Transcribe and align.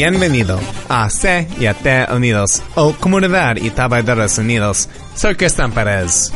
Bienvenido 0.00 0.58
a 0.88 1.10
C 1.10 1.46
y 1.58 1.66
a 1.66 1.74
T 1.74 2.06
Unidos, 2.10 2.62
o 2.74 2.94
Comunidad 2.94 3.56
y 3.56 3.68
Trabajadores 3.68 4.38
Unidos. 4.38 4.88
Soy 5.14 5.34
Cristian 5.34 5.72
Pérez. 5.72 6.32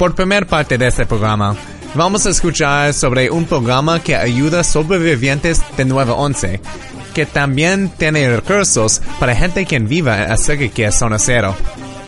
Por 0.00 0.16
primer 0.16 0.48
parte 0.48 0.78
de 0.78 0.88
este 0.88 1.06
programa, 1.06 1.54
vamos 1.94 2.26
a 2.26 2.30
escuchar 2.30 2.92
sobre 2.92 3.30
un 3.30 3.44
programa 3.44 4.02
que 4.02 4.16
ayuda 4.16 4.64
sobrevivientes 4.64 5.62
de 5.76 5.84
911, 5.84 6.60
que 7.14 7.24
también 7.24 7.88
tiene 7.96 8.28
recursos 8.28 9.00
para 9.18 9.34
gente 9.34 9.64
que 9.64 9.78
viva 9.78 10.24
en 10.24 10.36
cerca 10.36 10.68
que 10.68 10.86
es 10.86 10.98
zona 10.98 11.18
cero. 11.18 11.54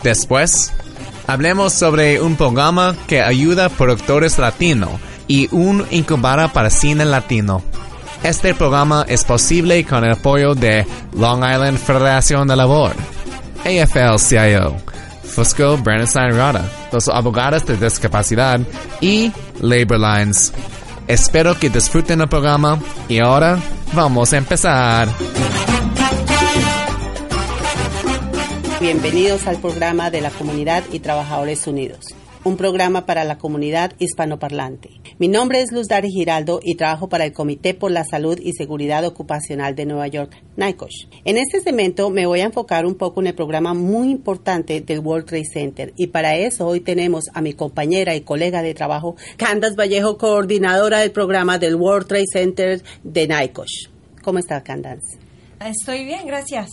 Después, 0.02 0.72
hablemos 1.26 1.72
sobre 1.72 2.20
un 2.20 2.36
programa 2.36 2.94
que 3.06 3.22
ayuda 3.22 3.66
a 3.66 3.68
productores 3.70 4.38
latinos 4.38 4.90
y 5.28 5.48
un 5.52 5.86
incubador 5.90 6.50
para 6.52 6.70
cine 6.70 7.04
latino. 7.04 7.62
Este 8.22 8.54
programa 8.54 9.04
es 9.08 9.24
posible 9.24 9.84
con 9.84 10.04
el 10.04 10.12
apoyo 10.12 10.54
de 10.54 10.86
Long 11.16 11.44
Island 11.44 11.78
Federación 11.78 12.48
de 12.48 12.56
Labor, 12.56 12.92
AFL-CIO, 13.64 14.76
Fusco 15.22 15.78
Bernstein 15.78 16.36
Rada, 16.36 16.68
los 16.92 17.08
abogados 17.08 17.64
de 17.66 17.76
discapacidad 17.76 18.60
y 19.00 19.32
Labor 19.60 20.00
Lines. 20.00 20.52
Espero 21.06 21.56
que 21.58 21.70
disfruten 21.70 22.20
el 22.20 22.28
programa 22.28 22.80
y 23.08 23.20
ahora 23.20 23.58
vamos 23.94 24.32
a 24.32 24.36
empezar. 24.36 25.08
Bienvenidos 28.80 29.46
al 29.46 29.56
programa 29.58 30.10
de 30.10 30.20
la 30.20 30.30
Comunidad 30.30 30.84
y 30.92 31.00
Trabajadores 31.00 31.66
Unidos, 31.66 32.14
un 32.46 32.56
programa 32.56 33.06
para 33.06 33.24
la 33.24 33.38
comunidad 33.38 33.94
hispanoparlante. 33.98 35.00
Mi 35.18 35.26
nombre 35.26 35.62
es 35.62 35.72
Luz 35.72 35.88
Dari 35.88 36.10
Giraldo 36.10 36.60
y 36.62 36.76
trabajo 36.76 37.08
para 37.08 37.24
el 37.24 37.32
Comité 37.32 37.74
por 37.74 37.90
la 37.90 38.04
Salud 38.04 38.38
y 38.40 38.52
Seguridad 38.52 39.04
Ocupacional 39.04 39.74
de 39.74 39.84
Nueva 39.84 40.06
York, 40.06 40.40
NICOSH. 40.56 41.08
En 41.24 41.38
este 41.38 41.60
segmento 41.60 42.08
me 42.08 42.24
voy 42.24 42.42
a 42.42 42.44
enfocar 42.44 42.86
un 42.86 42.94
poco 42.94 43.20
en 43.20 43.26
el 43.26 43.34
programa 43.34 43.74
muy 43.74 44.12
importante 44.12 44.80
del 44.80 45.00
World 45.00 45.26
Trade 45.26 45.44
Center 45.52 45.92
y 45.96 46.06
para 46.06 46.36
eso 46.36 46.68
hoy 46.68 46.78
tenemos 46.78 47.24
a 47.34 47.40
mi 47.42 47.52
compañera 47.52 48.14
y 48.14 48.20
colega 48.20 48.62
de 48.62 48.74
trabajo, 48.74 49.16
Candace 49.36 49.74
Vallejo, 49.74 50.16
coordinadora 50.16 51.00
del 51.00 51.10
programa 51.10 51.58
del 51.58 51.74
World 51.74 52.06
Trade 52.06 52.26
Center 52.32 52.80
de 53.02 53.26
NICOSH. 53.26 53.88
¿Cómo 54.22 54.38
está 54.38 54.62
Candace? 54.62 55.18
Estoy 55.58 56.04
bien, 56.04 56.24
gracias. 56.28 56.68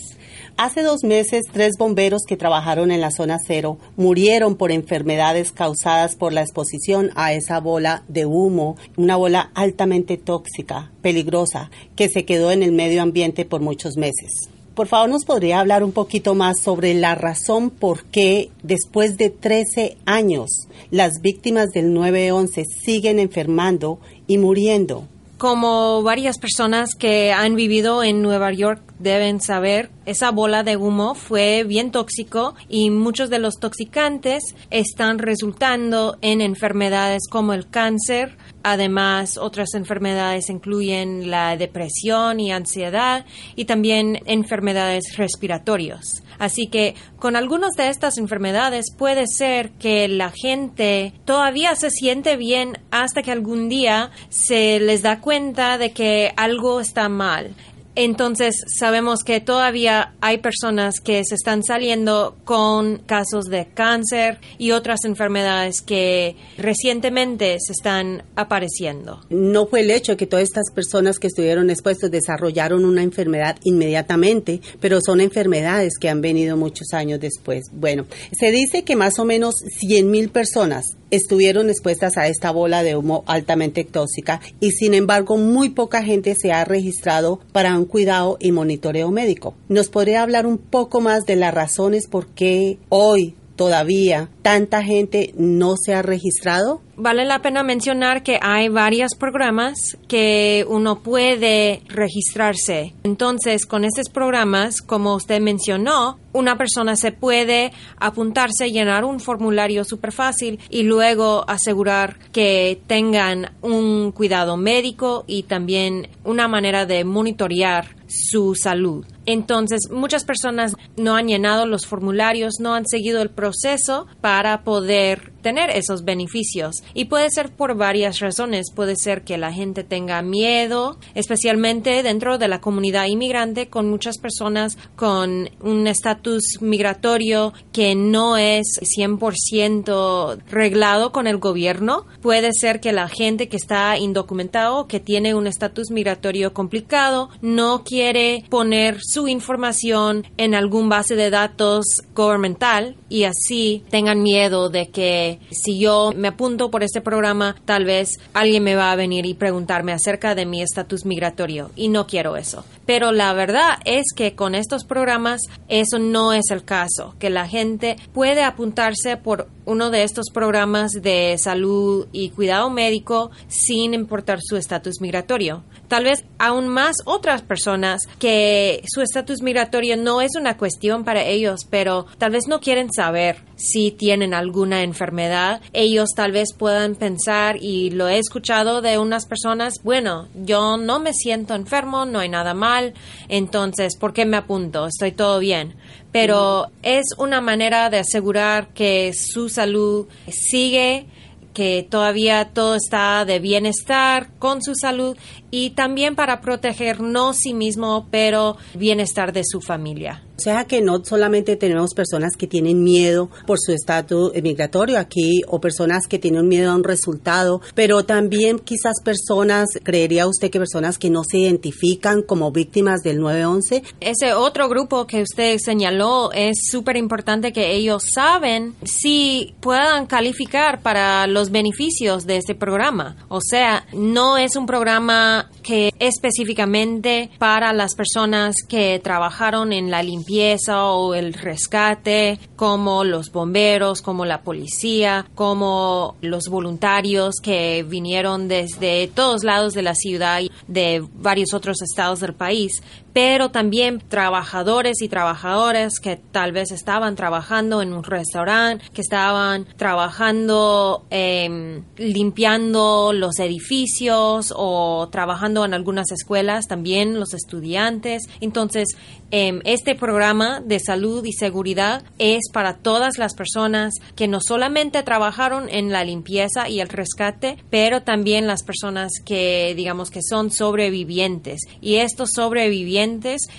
Hace 0.56 0.84
dos 0.84 1.04
meses, 1.04 1.42
tres 1.52 1.78
bomberos 1.80 2.22
que 2.28 2.38
trabajaron 2.38 2.92
en 2.92 3.02
la 3.02 3.10
zona 3.10 3.40
cero 3.44 3.80
murieron 3.98 4.56
por 4.56 4.72
enfermedades 4.72 5.52
causadas 5.52 6.16
por 6.16 6.32
la 6.32 6.42
exposición 6.42 7.10
a 7.16 7.34
esa 7.34 7.60
bola 7.60 8.04
de 8.08 8.28
humo, 8.28 8.78
una 8.96 9.16
bola 9.16 9.50
altamente 9.56 10.16
tóxica, 10.18 10.92
peligrosa, 11.02 11.72
que 11.96 12.08
se 12.08 12.24
quedó 12.24 12.52
en 12.52 12.62
el 12.62 12.72
medio 12.72 13.02
ambiente 13.02 13.46
por 13.46 13.62
muchos 13.62 13.98
meses. 13.98 14.50
Por 14.76 14.88
favor, 14.88 15.10
¿nos 15.10 15.26
podría 15.26 15.60
hablar 15.60 15.84
un 15.84 15.92
poquito 15.92 16.36
más 16.36 16.60
sobre 16.60 16.94
la 16.94 17.16
razón 17.16 17.72
por 17.72 18.06
qué 18.06 18.52
después 18.62 19.18
de 19.18 19.32
13 19.32 19.98
años 20.06 20.68
las 20.92 21.22
víctimas 21.22 21.70
del 21.70 21.94
911 21.94 22.64
siguen 22.84 23.18
enfermando 23.18 24.00
y 24.28 24.38
muriendo? 24.38 25.08
Como 25.38 26.04
varias 26.04 26.38
personas 26.38 26.96
que 26.96 27.32
han 27.32 27.56
vivido 27.56 28.04
en 28.04 28.22
Nueva 28.22 28.52
York 28.54 28.93
deben 29.04 29.42
saber, 29.42 29.92
esa 30.06 30.32
bola 30.32 30.64
de 30.64 30.78
humo 30.78 31.14
fue 31.14 31.64
bien 31.64 31.92
tóxico 31.92 32.56
y 32.68 32.90
muchos 32.90 33.30
de 33.30 33.40
los 33.40 33.60
toxicantes 33.60 34.56
están 34.70 35.20
resultando 35.20 36.18
en 36.22 36.42
enfermedades 36.42 37.28
como 37.30 37.54
el 37.54 37.70
cáncer. 37.70 38.38
Además, 38.64 39.38
otras 39.38 39.74
enfermedades 39.76 40.50
incluyen 40.50 41.30
la 41.30 41.58
depresión 41.58 42.40
y 42.40 42.52
ansiedad 42.52 43.26
y 43.56 43.66
también 43.66 44.20
enfermedades 44.26 45.18
respiratorias. 45.18 46.24
Así 46.40 46.68
que 46.68 46.96
con 47.20 47.36
algunas 47.36 47.74
de 47.74 47.90
estas 47.90 48.18
enfermedades 48.18 48.86
puede 48.98 49.26
ser 49.28 49.72
que 49.72 50.08
la 50.08 50.32
gente 50.32 51.14
todavía 51.26 51.76
se 51.76 51.90
siente 51.90 52.38
bien 52.38 52.80
hasta 52.92 53.22
que 53.22 53.32
algún 53.32 53.70
día 53.70 54.12
se 54.30 54.80
les 54.80 55.02
da 55.02 55.20
cuenta 55.20 55.78
de 55.78 55.92
que 55.92 56.34
algo 56.36 56.80
está 56.80 57.10
mal. 57.10 57.56
Entonces 57.96 58.56
sabemos 58.68 59.24
que 59.24 59.40
todavía 59.40 60.14
hay 60.20 60.40
personas 60.40 60.96
que 61.00 61.24
se 61.26 61.36
están 61.36 61.64
saliendo 61.64 62.36
con 62.44 62.98
casos 62.98 63.46
de 63.46 63.68
cáncer 63.68 64.40
y 64.58 64.72
otras 64.72 65.06
enfermedades 65.06 65.82
que 65.82 66.36
recientemente 66.58 67.58
se 67.60 67.74
están 67.74 68.24
apareciendo. 68.36 69.22
No 69.30 69.68
fue 69.68 69.82
el 69.82 69.92
hecho 69.92 70.18
que 70.18 70.26
todas 70.26 70.44
estas 70.44 70.72
personas 70.74 71.20
que 71.20 71.28
estuvieron 71.28 71.70
expuestas 71.70 72.10
desarrollaron 72.10 72.86
una 72.86 73.04
enfermedad 73.04 73.58
inmediatamente, 73.64 74.62
pero 74.80 75.00
son 75.00 75.22
enfermedades 75.22 75.94
que 76.00 76.10
han 76.10 76.22
venido 76.22 76.58
muchos 76.58 76.94
años 76.94 77.20
después. 77.20 77.66
Bueno, 77.72 78.06
se 78.32 78.52
dice 78.52 78.84
que 78.84 78.96
más 78.96 79.20
o 79.20 79.26
menos 79.26 79.56
100 79.80 80.10
mil 80.10 80.30
personas 80.30 80.86
estuvieron 81.14 81.70
expuestas 81.70 82.18
a 82.18 82.28
esta 82.28 82.50
bola 82.50 82.82
de 82.82 82.96
humo 82.96 83.24
altamente 83.28 83.84
tóxica 83.84 84.42
y 84.60 84.72
sin 84.72 84.96
embargo 84.96 85.38
muy 85.38 85.70
poca 85.70 86.02
gente 86.02 86.34
se 86.34 86.52
ha 86.52 86.66
registrado 86.66 87.40
para 87.52 87.72
cuidado 87.86 88.38
y 88.40 88.52
monitoreo 88.52 89.12
médico. 89.12 89.56
¿Nos 89.70 89.90
podría 89.90 90.24
hablar 90.24 90.46
un 90.46 90.58
poco 90.58 91.02
más 91.02 91.26
de 91.26 91.36
las 91.36 91.54
razones 91.54 92.08
por 92.08 92.28
qué 92.28 92.78
hoy 92.90 93.36
todavía 93.56 94.30
tanta 94.42 94.84
gente 94.84 95.34
no 95.38 95.76
se 95.78 95.94
ha 95.94 96.02
registrado? 96.02 96.82
Vale 96.96 97.26
la 97.26 97.42
pena 97.42 97.64
mencionar 97.64 98.22
que 98.22 98.38
hay 98.40 98.70
varios 98.70 99.16
programas 99.16 99.98
que 100.08 100.64
uno 100.70 101.02
puede 101.02 101.82
registrarse. 101.88 102.94
Entonces, 103.04 103.66
con 103.66 103.84
estos 103.84 104.10
programas, 104.10 104.80
como 104.80 105.16
usted 105.16 105.42
mencionó, 105.42 106.20
una 106.34 106.56
persona 106.56 106.96
se 106.96 107.12
puede 107.12 107.72
apuntarse, 107.98 108.72
llenar 108.72 109.06
un 109.06 109.20
formulario 109.20 109.84
súper 109.84 110.12
fácil 110.12 110.60
y 110.70 110.84
luego 110.84 111.46
asegurar 111.48 112.20
que 112.32 112.80
tengan 112.86 113.54
un 113.62 114.12
cuidado 114.12 114.56
médico 114.56 115.24
y 115.26 115.44
también 115.44 116.10
una 116.24 116.48
manera 116.48 116.86
de 116.86 117.04
monitorear 117.06 117.96
su 118.08 118.54
salud. 118.54 119.06
Entonces, 119.26 119.90
muchas 119.92 120.26
personas 120.26 120.76
no 120.96 121.16
han 121.16 121.28
llenado 121.28 121.66
los 121.66 121.88
formularios, 121.88 122.56
no 122.60 122.76
han 122.76 122.86
seguido 122.86 123.22
el 123.22 123.30
proceso 123.30 124.06
para 124.22 124.64
poder 124.64 125.33
tener 125.44 125.70
esos 125.70 126.04
beneficios. 126.04 126.78
Y 126.96 127.06
puede 127.06 127.30
ser 127.30 127.52
por 127.52 127.76
varias 127.76 128.20
razones. 128.20 128.72
Puede 128.74 128.96
ser 128.96 129.24
que 129.24 129.38
la 129.38 129.54
gente 129.54 129.84
tenga 129.84 130.24
miedo, 130.24 130.98
especialmente 131.14 132.02
dentro 132.02 132.40
de 132.40 132.48
la 132.48 132.62
comunidad 132.62 133.06
inmigrante, 133.06 133.68
con 133.68 133.90
muchas 133.90 134.18
personas 134.18 134.78
con 134.96 135.52
un 135.62 135.86
estatus 135.86 136.60
migratorio 136.62 137.54
que 137.72 137.94
no 137.94 138.38
es 138.38 138.66
100% 138.98 140.42
reglado 140.50 141.12
con 141.12 141.28
el 141.28 141.38
gobierno. 141.38 142.06
Puede 142.22 142.52
ser 142.54 142.80
que 142.80 142.92
la 142.92 143.08
gente 143.08 143.50
que 143.50 143.58
está 143.58 143.98
indocumentado, 143.98 144.88
que 144.88 145.00
tiene 145.00 145.36
un 145.36 145.46
estatus 145.46 145.92
migratorio 145.92 146.54
complicado, 146.54 147.30
no 147.42 147.84
quiere 147.84 148.46
poner 148.50 148.98
su 149.02 149.28
información 149.28 150.26
en 150.38 150.56
algún 150.56 150.90
base 150.90 151.16
de 151.16 151.30
datos 151.30 151.86
gubernamental 152.16 152.96
y 153.10 153.26
así 153.26 153.84
tengan 153.90 154.24
miedo 154.24 154.70
de 154.70 154.88
que 154.88 155.33
si 155.52 155.80
yo 155.80 156.12
me 156.16 156.30
apunto 156.30 156.72
por 156.72 156.84
este 156.84 157.02
programa, 157.02 157.56
tal 157.66 157.86
vez 157.86 158.20
alguien 158.34 158.64
me 158.64 158.76
va 158.76 158.92
a 158.92 158.96
venir 158.96 159.26
y 159.26 159.34
preguntarme 159.34 159.92
acerca 159.92 160.36
de 160.36 160.46
mi 160.46 160.62
estatus 160.62 161.06
migratorio 161.06 161.72
y 161.76 161.90
no 161.90 162.08
quiero 162.08 162.38
eso. 162.38 162.66
Pero 162.86 163.12
la 163.12 163.34
verdad 163.34 163.80
es 163.86 164.06
que 164.16 164.36
con 164.36 164.56
estos 164.56 164.84
programas 164.84 165.42
eso 165.70 166.00
no 166.00 166.34
es 166.34 166.52
el 166.52 166.64
caso, 166.64 167.16
que 167.20 167.30
la 167.30 167.48
gente 167.48 167.98
puede 168.14 168.44
apuntarse 168.44 169.18
por 169.18 169.48
uno 169.66 169.90
de 169.90 170.04
estos 170.04 170.30
programas 170.32 170.92
de 170.92 171.38
salud 171.38 172.08
y 172.12 172.30
cuidado 172.30 172.70
médico 172.70 173.32
sin 173.48 173.94
importar 173.94 174.40
su 174.42 174.58
estatus 174.58 175.02
migratorio. 175.02 175.64
Tal 175.88 176.06
vez 176.06 176.26
aún 176.40 176.68
más 176.68 176.96
otras 177.06 177.42
personas 177.42 178.02
que 178.20 178.84
su 178.88 179.02
estatus 179.02 179.42
migratorio 179.42 179.96
no 179.98 180.22
es 180.22 180.32
una 180.36 180.58
cuestión 180.58 181.04
para 181.04 181.24
ellos, 181.24 181.62
pero 181.70 182.06
tal 182.18 182.32
vez 182.32 182.48
no 182.48 182.60
quieren 182.60 182.92
saber 182.92 183.38
si 183.56 183.92
tienen 183.92 184.34
alguna 184.34 184.84
enfermedad. 184.84 185.62
Ellos 185.72 186.10
tal 186.16 186.32
vez 186.32 186.50
puedan 186.58 186.96
pensar, 186.96 187.58
y 187.62 187.92
lo 187.92 188.08
he 188.08 188.18
escuchado 188.18 188.82
de 188.82 188.98
unas 188.98 189.26
personas, 189.26 189.76
bueno, 189.84 190.28
yo 190.34 190.78
no 190.78 191.00
me 191.00 191.14
siento 191.14 191.54
enfermo, 191.54 192.06
no 192.06 192.20
hay 192.20 192.30
nada 192.30 192.54
mal, 192.54 192.94
entonces, 193.30 193.98
¿por 193.98 194.14
qué 194.14 194.26
me 194.26 194.38
apunto? 194.38 194.88
Estoy 194.88 195.12
todo 195.12 195.40
bien 195.40 195.76
pero 196.14 196.68
es 196.84 197.08
una 197.18 197.42
manera 197.42 197.90
de 197.90 197.98
asegurar 197.98 198.70
que 198.70 199.12
su 199.14 199.50
salud 199.50 200.08
sigue 200.30 201.08
que 201.54 201.86
todavía 201.88 202.50
todo 202.54 202.76
está 202.76 203.26
de 203.26 203.40
bienestar 203.40 204.30
con 204.40 204.62
su 204.62 204.74
salud 204.76 205.18
y 205.52 205.72
también 205.72 206.16
para 206.16 206.42
proteger 206.42 207.00
no 207.02 207.34
sí 207.34 207.54
mismo, 207.54 208.08
pero 208.10 208.58
bienestar 208.74 209.34
de 209.34 209.44
su 209.46 209.62
familia. 209.62 210.24
O 210.36 210.42
sea 210.42 210.66
que 210.66 210.82
no 210.82 211.04
solamente 211.06 211.56
tenemos 211.56 211.94
personas 211.94 212.36
que 212.38 212.48
tienen 212.48 212.84
miedo 212.84 213.30
por 213.46 213.60
su 213.60 213.72
estatus 213.72 214.32
migratorio 214.42 214.98
aquí 214.98 215.42
o 215.48 215.62
personas 215.62 216.08
que 216.08 216.18
tienen 216.18 216.48
miedo 216.48 216.72
a 216.72 216.76
un 216.76 216.84
resultado, 216.84 217.62
pero 217.76 218.04
también 218.04 218.58
quizás 218.58 218.96
personas, 219.04 219.70
creería 219.84 220.26
usted 220.28 220.50
que 220.50 220.60
personas 220.60 220.98
que 220.98 221.12
no 221.12 221.24
se 221.24 221.38
identifican 221.38 222.24
como 222.24 222.52
víctimas 222.52 223.04
del 223.04 223.20
911. 223.20 223.84
Ese 224.00 224.34
otro 224.34 224.68
grupo 224.70 225.06
que 225.06 225.22
usted 225.22 225.60
señaló 225.60 226.32
es 226.32 226.58
súper 226.70 226.98
importante 226.98 227.54
que 227.54 227.76
ellos 227.76 228.04
saben 228.12 228.74
si 228.84 229.54
puedan 229.60 230.08
calificar 230.08 230.82
para 230.82 231.28
los 231.28 231.52
beneficios 231.52 232.26
de 232.26 232.38
este 232.38 232.56
programa. 232.56 233.18
O 233.30 233.40
sea, 233.40 233.86
no 233.94 234.38
es 234.38 234.56
un 234.56 234.66
programa 234.66 235.52
que 235.62 235.92
específicamente 236.00 237.30
para 237.38 237.72
las 237.72 237.94
personas 237.94 238.56
que 238.68 239.00
trabajaron 239.02 239.72
en 239.72 239.92
la 239.92 240.02
limpieza 240.02 240.23
limpieza 240.24 240.86
o 240.86 241.14
el 241.14 241.34
rescate, 241.34 242.40
como 242.56 243.04
los 243.04 243.32
bomberos, 243.32 244.02
como 244.02 244.26
la 244.26 244.42
policía, 244.42 245.26
como 245.36 246.16
los 246.22 246.48
voluntarios 246.48 247.36
que 247.42 247.84
vinieron 247.84 248.48
desde 248.48 249.08
todos 249.08 249.44
lados 249.44 249.74
de 249.74 249.82
la 249.82 249.96
ciudad 249.96 250.42
y 250.42 250.52
de 250.68 251.06
varios 251.16 251.54
otros 251.54 251.82
estados 251.82 252.22
del 252.22 252.34
país 252.34 252.82
pero 253.14 253.50
también 253.50 254.00
trabajadores 254.00 255.02
y 255.02 255.08
trabajadoras 255.08 255.94
que 256.02 256.18
tal 256.18 256.52
vez 256.52 256.72
estaban 256.72 257.16
trabajando 257.16 257.82
en 257.82 257.94
un 257.94 258.04
restaurante, 258.04 258.84
que 258.92 259.02
estaban 259.02 259.66
trabajando 259.78 261.06
eh, 261.12 261.82
limpiando 261.98 263.14
los 263.14 263.40
edificios 263.40 264.54
o 264.56 265.08
trabajando 265.12 265.64
en 265.64 265.74
algunas 265.74 266.12
escuelas, 266.12 266.68
también 266.68 267.20
los 267.20 267.34
estudiantes. 267.34 268.24
Entonces, 268.42 268.98
eh, 269.32 269.60
este 269.64 269.96
programa 269.96 270.62
de 270.62 270.80
salud 270.80 271.24
y 271.26 271.34
seguridad 271.34 272.04
es 272.18 272.50
para 272.52 272.78
todas 272.78 273.18
las 273.18 273.36
personas 273.36 273.94
que 274.16 274.28
no 274.28 274.40
solamente 274.42 275.04
trabajaron 275.04 275.70
en 275.70 275.92
la 275.92 276.04
limpieza 276.04 276.70
y 276.70 276.80
el 276.80 276.90
rescate, 276.90 277.58
pero 277.70 278.02
también 278.02 278.48
las 278.48 278.64
personas 278.64 279.12
que 279.24 279.74
digamos 279.76 280.10
que 280.10 280.22
son 280.22 280.52
sobrevivientes. 280.52 281.62
Y 281.82 281.96
estos 281.96 282.32
sobrevivientes 282.36 283.03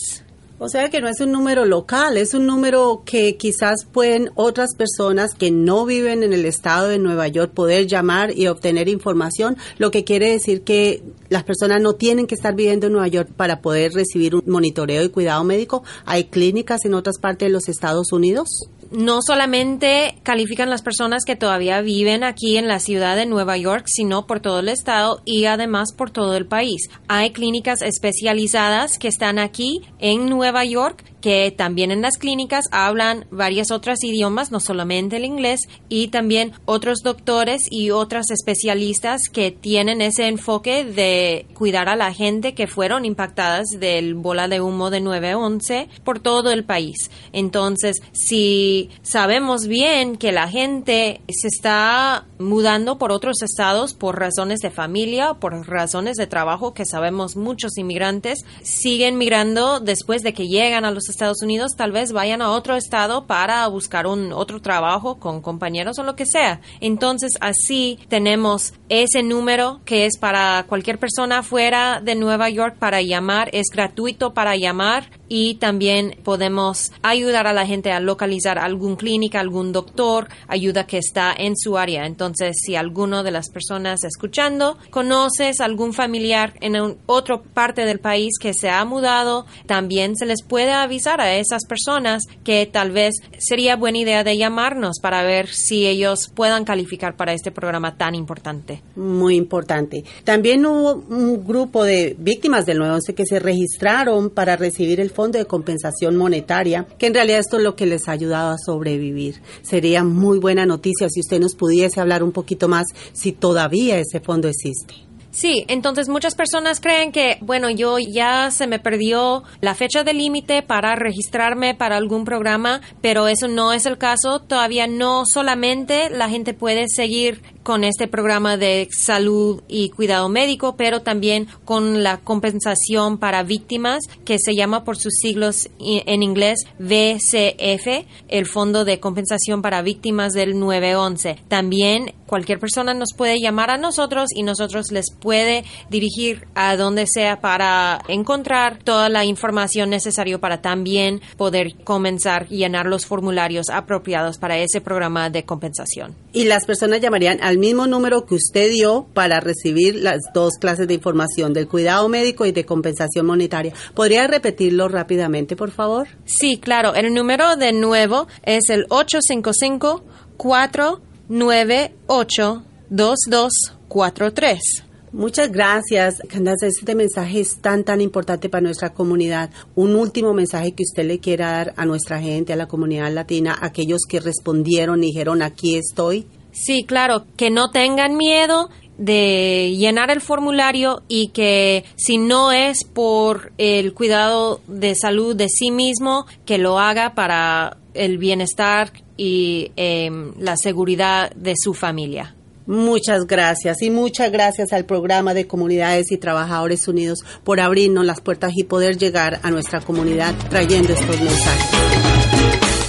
O 0.60 0.70
sea 0.70 0.90
que 0.90 1.02
no 1.02 1.08
es 1.08 1.22
un 1.22 1.32
número 1.32 1.66
local, 1.66 2.18
es 2.18 2.34
un 2.34 2.48
número 2.48 3.04
que 3.06 3.38
quizás 3.38 3.86
pueden 3.86 4.32
otras 4.34 4.74
personas 4.76 5.36
que 5.36 5.52
no 5.52 5.86
viven 5.86 6.24
en 6.24 6.34
el 6.34 6.46
estado 6.46 6.88
de 6.88 6.98
Nueva 6.98 7.28
York 7.28 7.52
poder 7.54 7.86
llamar 7.86 8.36
y 8.36 8.48
obtener 8.48 8.90
información, 8.90 9.56
lo 9.78 9.92
que 9.92 10.04
quiere 10.04 10.32
decir 10.32 10.64
que 10.64 11.04
las 11.30 11.44
personas 11.44 11.84
no 11.84 11.94
tienen 11.94 12.26
que 12.26 12.34
estar 12.34 12.56
viviendo 12.56 12.88
en 12.88 12.94
Nueva 12.94 13.08
York 13.08 13.30
para 13.38 13.62
poder 13.62 13.94
recibir 13.94 14.34
un 14.34 14.42
monitoreo 14.48 15.04
y 15.04 15.10
cuidado 15.10 15.44
médico. 15.44 15.84
¿Hay 16.06 16.24
clínicas 16.24 16.86
en 16.86 16.96
otras 16.96 17.20
partes 17.20 17.50
de 17.50 17.54
los 17.54 17.70
Estados 17.70 18.12
Unidos? 18.12 18.48
No 18.92 19.22
solamente 19.22 20.20
califican 20.24 20.70
las 20.70 20.82
personas 20.82 21.24
que 21.26 21.36
todavía 21.36 21.82
viven 21.82 22.24
aquí 22.24 22.58
en 22.58 22.68
la 22.68 22.80
ciudad 22.80 23.16
de 23.16 23.26
Nueva 23.26 23.58
York, 23.58 23.86
sino 23.88 24.28
por 24.28 24.40
todo 24.40 24.60
el 24.60 24.70
estado 24.70 25.22
y 25.26 25.46
además 25.46 25.94
por 25.94 26.12
todo 26.12 26.36
el 26.36 26.46
país. 26.46 26.90
Hay 27.08 27.32
clínicas 27.32 27.82
especializadas 27.82 28.98
que 28.98 29.08
están 29.08 29.40
aquí 29.40 29.82
en 30.00 30.30
Nueva 30.30 30.66
York 30.66 31.04
que 31.28 31.52
también 31.52 31.92
en 31.92 32.02
las 32.02 32.18
clínicas 32.18 32.70
hablan 32.72 33.26
varias 33.32 33.70
otras 33.70 34.02
idiomas, 34.02 34.50
no 34.50 34.62
solamente 34.62 35.18
el 35.18 35.26
inglés, 35.26 35.60
y 35.90 36.08
también 36.08 36.54
otros 36.64 37.00
doctores 37.04 37.68
y 37.70 37.92
otras 37.92 38.32
especialistas 38.32 39.24
que 39.34 39.52
tienen 39.52 40.00
ese 40.00 40.28
enfoque 40.30 40.86
de 40.86 41.46
cuidar 41.54 41.90
a 41.90 41.98
la 41.98 42.14
gente 42.14 42.54
que 42.54 42.66
fueron 42.66 43.04
impactadas 43.04 43.66
del 43.78 44.16
bola 44.16 44.48
de 44.48 44.62
humo 44.62 44.90
de 44.90 45.02
911 45.02 45.90
por 46.06 46.20
todo 46.20 46.50
el 46.52 46.64
país. 46.64 47.12
Entonces, 47.34 48.02
si 48.14 48.90
sabemos 49.02 49.68
bien 49.68 50.16
que 50.16 50.32
la 50.32 50.48
gente 50.48 51.20
se 51.28 51.50
está 51.50 52.26
mudando 52.40 52.98
por 52.98 53.12
otros 53.12 53.42
estados 53.42 53.94
por 53.94 54.18
razones 54.18 54.60
de 54.60 54.70
familia, 54.70 55.34
por 55.34 55.68
razones 55.68 56.16
de 56.16 56.28
trabajo, 56.28 56.74
que 56.74 56.86
sabemos 56.86 57.36
muchos 57.36 57.78
inmigrantes 57.78 58.46
siguen 58.62 59.18
migrando 59.18 59.82
después 59.82 60.22
de 60.22 60.34
que 60.34 60.48
llegan 60.48 60.86
a 60.86 60.92
los 60.92 61.10
Estados 61.10 61.17
Unidos, 61.42 61.76
tal 61.76 61.92
vez 61.92 62.12
vayan 62.12 62.42
a 62.42 62.52
otro 62.52 62.76
estado 62.76 63.26
para 63.26 63.68
buscar 63.68 64.06
un 64.06 64.32
otro 64.32 64.62
trabajo 64.62 65.20
con 65.20 65.42
compañeros 65.42 65.98
o 65.98 66.04
lo 66.04 66.16
que 66.16 66.26
sea. 66.26 66.62
Entonces, 66.80 67.32
así 67.42 68.00
tenemos 68.08 68.74
ese 68.90 69.24
número 69.24 69.82
que 69.84 70.06
es 70.06 70.18
para 70.20 70.66
cualquier 70.68 71.00
persona 71.00 71.42
fuera 71.42 72.02
de 72.02 72.16
Nueva 72.16 72.50
York 72.50 72.78
para 72.78 73.02
llamar, 73.02 73.50
es 73.52 73.68
gratuito 73.74 74.34
para 74.34 74.56
llamar 74.56 75.10
y 75.30 75.56
también 75.56 76.18
podemos 76.24 76.92
ayudar 77.02 77.48
a 77.48 77.54
la 77.54 77.66
gente 77.66 77.92
a 77.92 78.00
localizar 78.00 78.60
algún 78.60 78.96
clínica, 78.96 79.40
algún 79.40 79.72
doctor, 79.72 80.28
ayuda 80.48 80.88
que 80.88 80.98
está 80.98 81.34
en 81.38 81.56
su 81.58 81.78
área. 81.78 82.06
Entonces, 82.06 82.58
si 82.64 82.76
alguno 82.76 83.24
de 83.24 83.32
las 83.32 83.50
personas 83.50 84.04
escuchando 84.04 84.78
conoces 84.90 85.60
algún 85.60 85.94
familiar 85.94 86.54
en 86.62 86.98
otra 87.06 87.42
parte 87.42 87.86
del 87.86 88.00
país 88.00 88.38
que 88.40 88.54
se 88.54 88.70
ha 88.70 88.84
mudado, 88.86 89.46
también 89.66 90.16
se 90.16 90.26
les 90.26 90.44
puede 90.44 90.72
avisar 90.72 91.22
a 91.22 91.36
esas 91.36 91.66
personas 91.66 92.24
que 92.44 92.66
tal 92.66 92.92
vez 92.92 93.16
sería 93.38 93.76
buena 93.76 94.00
idea 94.00 94.24
de 94.24 94.38
llamarnos 94.38 95.00
para 95.02 95.24
ver 95.24 95.48
si 95.48 95.88
ellos 95.88 96.32
puedan 96.34 96.66
calificar 96.66 97.16
para 97.16 97.34
este 97.34 97.52
programa 97.52 97.98
tan 97.98 98.16
importante. 98.16 98.82
Muy 98.96 99.36
importante. 99.36 100.04
También 100.24 100.66
hubo 100.66 100.96
un 101.10 101.46
grupo 101.46 101.84
de 101.84 102.16
víctimas 102.18 102.66
del 102.66 102.80
911 102.80 103.16
que 103.16 103.26
se 103.26 103.40
registraron 103.40 104.30
para 104.30 104.56
recibir 104.56 105.00
el 105.00 105.12
fondo 105.18 105.40
de 105.40 105.46
compensación 105.46 106.16
monetaria, 106.16 106.86
que 107.00 107.08
en 107.08 107.16
realidad 107.16 107.40
esto 107.40 107.58
es 107.58 107.64
lo 107.64 107.76
que 107.76 107.88
les 107.88 108.08
ha 108.08 108.12
ayudado 108.12 108.52
a 108.52 108.58
sobrevivir. 108.64 109.42
Sería 109.64 110.04
muy 110.04 110.38
buena 110.38 110.68
noticia 110.68 111.10
si 111.10 111.22
usted 111.22 111.40
nos 111.40 111.56
pudiese 111.56 112.00
hablar 112.00 112.22
un 112.22 112.32
poquito 112.32 112.68
más 112.68 112.86
si 113.14 113.32
todavía 113.32 113.98
ese 113.98 114.20
fondo 114.20 114.48
existe. 114.48 115.08
Sí, 115.32 115.66
entonces 115.68 116.10
muchas 116.10 116.34
personas 116.34 116.80
creen 116.80 117.12
que, 117.12 117.38
bueno, 117.42 117.70
yo 117.70 118.00
ya 118.00 118.50
se 118.50 118.66
me 118.66 118.80
perdió 118.80 119.44
la 119.62 119.76
fecha 119.76 120.04
de 120.04 120.14
límite 120.14 120.64
para 120.64 120.96
registrarme 120.96 121.76
para 121.76 121.98
algún 121.98 122.26
programa, 122.26 122.82
pero 123.02 123.28
eso 123.28 123.48
no 123.48 123.72
es 123.72 123.86
el 123.86 124.00
caso. 124.00 124.40
Todavía 124.40 124.88
no 124.88 125.26
solamente 125.32 126.10
la 126.10 126.28
gente 126.28 126.56
puede 126.56 126.86
seguir 126.88 127.44
con 127.68 127.84
este 127.84 128.08
programa 128.08 128.56
de 128.56 128.88
salud 128.92 129.62
y 129.68 129.90
cuidado 129.90 130.30
médico, 130.30 130.78
pero 130.78 131.02
también 131.02 131.50
con 131.66 132.02
la 132.02 132.20
compensación 132.20 133.18
para 133.18 133.44
víctimas, 133.44 134.06
que 134.24 134.40
se 134.40 134.56
llama 134.56 134.86
por 134.86 134.96
sus 134.96 135.16
siglos 135.22 135.68
en 135.78 136.24
inglés 136.24 136.60
VCF, 136.80 138.08
el 138.30 138.46
Fondo 138.46 138.86
de 138.86 139.02
Compensación 139.02 139.62
para 139.62 139.82
Víctimas 139.82 140.32
del 140.32 140.58
911. 140.58 141.40
También 141.50 142.14
cualquier 142.26 142.60
persona 142.60 142.94
nos 142.94 143.14
puede 143.14 143.40
llamar 143.42 143.70
a 143.70 143.78
nosotros 143.78 144.30
y 144.34 144.44
nosotros 144.44 144.92
les 144.92 145.12
puede 145.12 145.66
dirigir 145.90 146.48
a 146.56 146.78
donde 146.78 147.06
sea 147.06 147.42
para 147.42 148.00
encontrar 148.08 148.80
toda 148.84 149.10
la 149.10 149.26
información 149.26 149.90
necesaria 149.90 150.38
para 150.38 150.62
también 150.62 151.22
poder 151.38 151.76
comenzar 151.84 152.44
a 152.44 152.48
llenar 152.48 152.86
los 152.86 153.06
formularios 153.06 153.70
apropiados 153.70 154.38
para 154.38 154.58
ese 154.58 154.80
programa 154.80 155.30
de 155.30 155.44
compensación. 155.44 156.16
Y 156.34 156.46
las 156.46 156.66
personas 156.66 157.02
llamarían 157.02 157.42
al 157.42 157.57
mismo 157.60 157.88
número 157.88 158.26
que 158.26 158.36
usted 158.36 158.70
dio 158.70 159.08
para 159.14 159.40
recibir 159.40 159.96
las 159.96 160.20
dos 160.34 160.56
clases 160.60 160.88
de 160.88 160.96
información 160.96 161.54
del 161.54 161.68
cuidado 161.68 162.08
médico 162.10 162.46
y 162.46 162.52
de 162.52 162.66
compensación 162.66 163.26
monetaria. 163.26 163.74
¿Podría 163.94 164.28
repetirlo 164.28 164.88
rápidamente, 164.88 165.56
por 165.56 165.72
favor? 165.72 166.08
Sí, 166.26 166.58
claro. 166.58 166.94
El 166.96 167.14
número 167.14 167.56
de 167.56 167.74
nuevo 167.74 168.28
es 168.44 168.70
el 168.70 168.86
855 168.90 170.04
498 170.38 172.64
2243. 172.90 174.84
Muchas 175.14 175.52
gracias, 175.52 176.22
Candace. 176.28 176.68
Este 176.68 176.94
mensaje 176.94 177.40
es 177.40 177.62
tan, 177.62 177.86
tan 177.86 178.02
importante 178.02 178.50
para 178.50 178.62
nuestra 178.62 178.94
comunidad. 178.94 179.50
Un 179.74 179.96
último 179.96 180.34
mensaje 180.34 180.74
que 180.74 180.84
usted 180.84 181.06
le 181.06 181.20
quiera 181.20 181.52
dar 181.52 181.74
a 181.78 181.86
nuestra 181.86 182.20
gente, 182.20 182.52
a 182.52 182.58
la 182.58 182.68
comunidad 182.68 183.12
latina, 183.12 183.54
a 183.54 183.68
aquellos 183.68 184.02
que 184.08 184.20
respondieron 184.20 185.04
y 185.04 185.08
dijeron, 185.08 185.42
aquí 185.42 185.78
estoy. 185.78 186.28
Sí, 186.58 186.84
claro, 186.84 187.26
que 187.38 187.52
no 187.52 187.70
tengan 187.70 188.18
miedo 188.18 188.70
de 188.98 189.76
llenar 189.78 190.10
el 190.10 190.22
formulario 190.22 191.04
y 191.08 191.28
que 191.28 191.86
si 191.96 192.18
no 192.18 192.52
es 192.52 192.84
por 192.84 193.52
el 193.60 193.94
cuidado 193.94 194.60
de 194.68 194.96
salud 194.96 195.36
de 195.36 195.50
sí 195.50 195.70
mismo, 195.70 196.26
que 196.46 196.58
lo 196.58 196.80
haga 196.80 197.14
para 197.14 197.78
el 197.94 198.18
bienestar 198.18 198.92
y 199.18 199.72
em, 199.76 200.34
la 200.40 200.58
seguridad 200.58 201.32
de 201.36 201.54
su 201.56 201.76
familia. 201.76 202.36
Muchas 202.66 203.28
gracias 203.28 203.82
y 203.82 203.92
muchas 203.92 204.32
gracias 204.32 204.74
al 204.74 204.86
programa 204.86 205.34
de 205.34 205.48
Comunidades 205.48 206.12
y 206.12 206.18
Trabajadores 206.18 206.88
Unidos 206.88 207.20
por 207.44 207.60
abrirnos 207.60 208.04
las 208.04 208.20
puertas 208.20 208.52
y 208.56 208.64
poder 208.64 208.98
llegar 208.98 209.40
a 209.44 209.52
nuestra 209.52 209.80
comunidad 209.80 210.36
trayendo 210.50 210.92
estos 210.92 211.22
mensajes. 211.22 212.27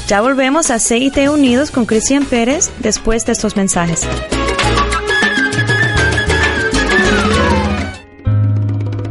Ya 0.08 0.22
volvemos 0.22 0.70
a 0.70 0.78
CIT 0.78 1.28
Unidos 1.28 1.70
con 1.70 1.84
Cristian 1.84 2.24
Pérez 2.24 2.72
después 2.78 3.26
de 3.26 3.32
estos 3.32 3.56
mensajes. 3.56 4.08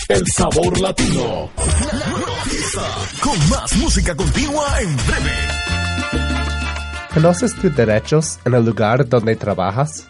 El 0.08 0.26
sabor 0.26 0.80
latino. 0.80 1.50
Con 3.20 3.38
más 3.48 3.76
música 3.76 4.16
continua 4.16 4.80
en 4.80 4.96
breve. 4.96 5.30
¿Conoces 7.14 7.54
tus 7.54 7.72
derechos 7.74 8.38
en 8.44 8.54
el 8.54 8.64
lugar 8.64 9.08
donde 9.08 9.34
trabajas? 9.36 10.09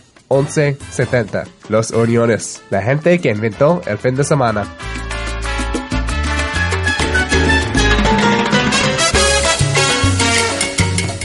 1170. 0.31 1.43
Los 1.67 1.91
Uniones. 1.91 2.61
La 2.69 2.81
gente 2.81 3.19
que 3.19 3.29
inventó 3.29 3.81
el 3.85 3.97
fin 3.97 4.15
de 4.15 4.23
semana. 4.23 4.65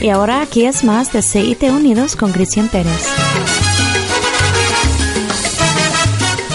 Y 0.01 0.09
ahora 0.09 0.41
aquí 0.41 0.65
es 0.65 0.83
más 0.83 1.11
de 1.11 1.21
CIT 1.21 1.63
Unidos 1.63 2.15
con 2.15 2.31
Cristian 2.31 2.67
Pérez. 2.67 3.07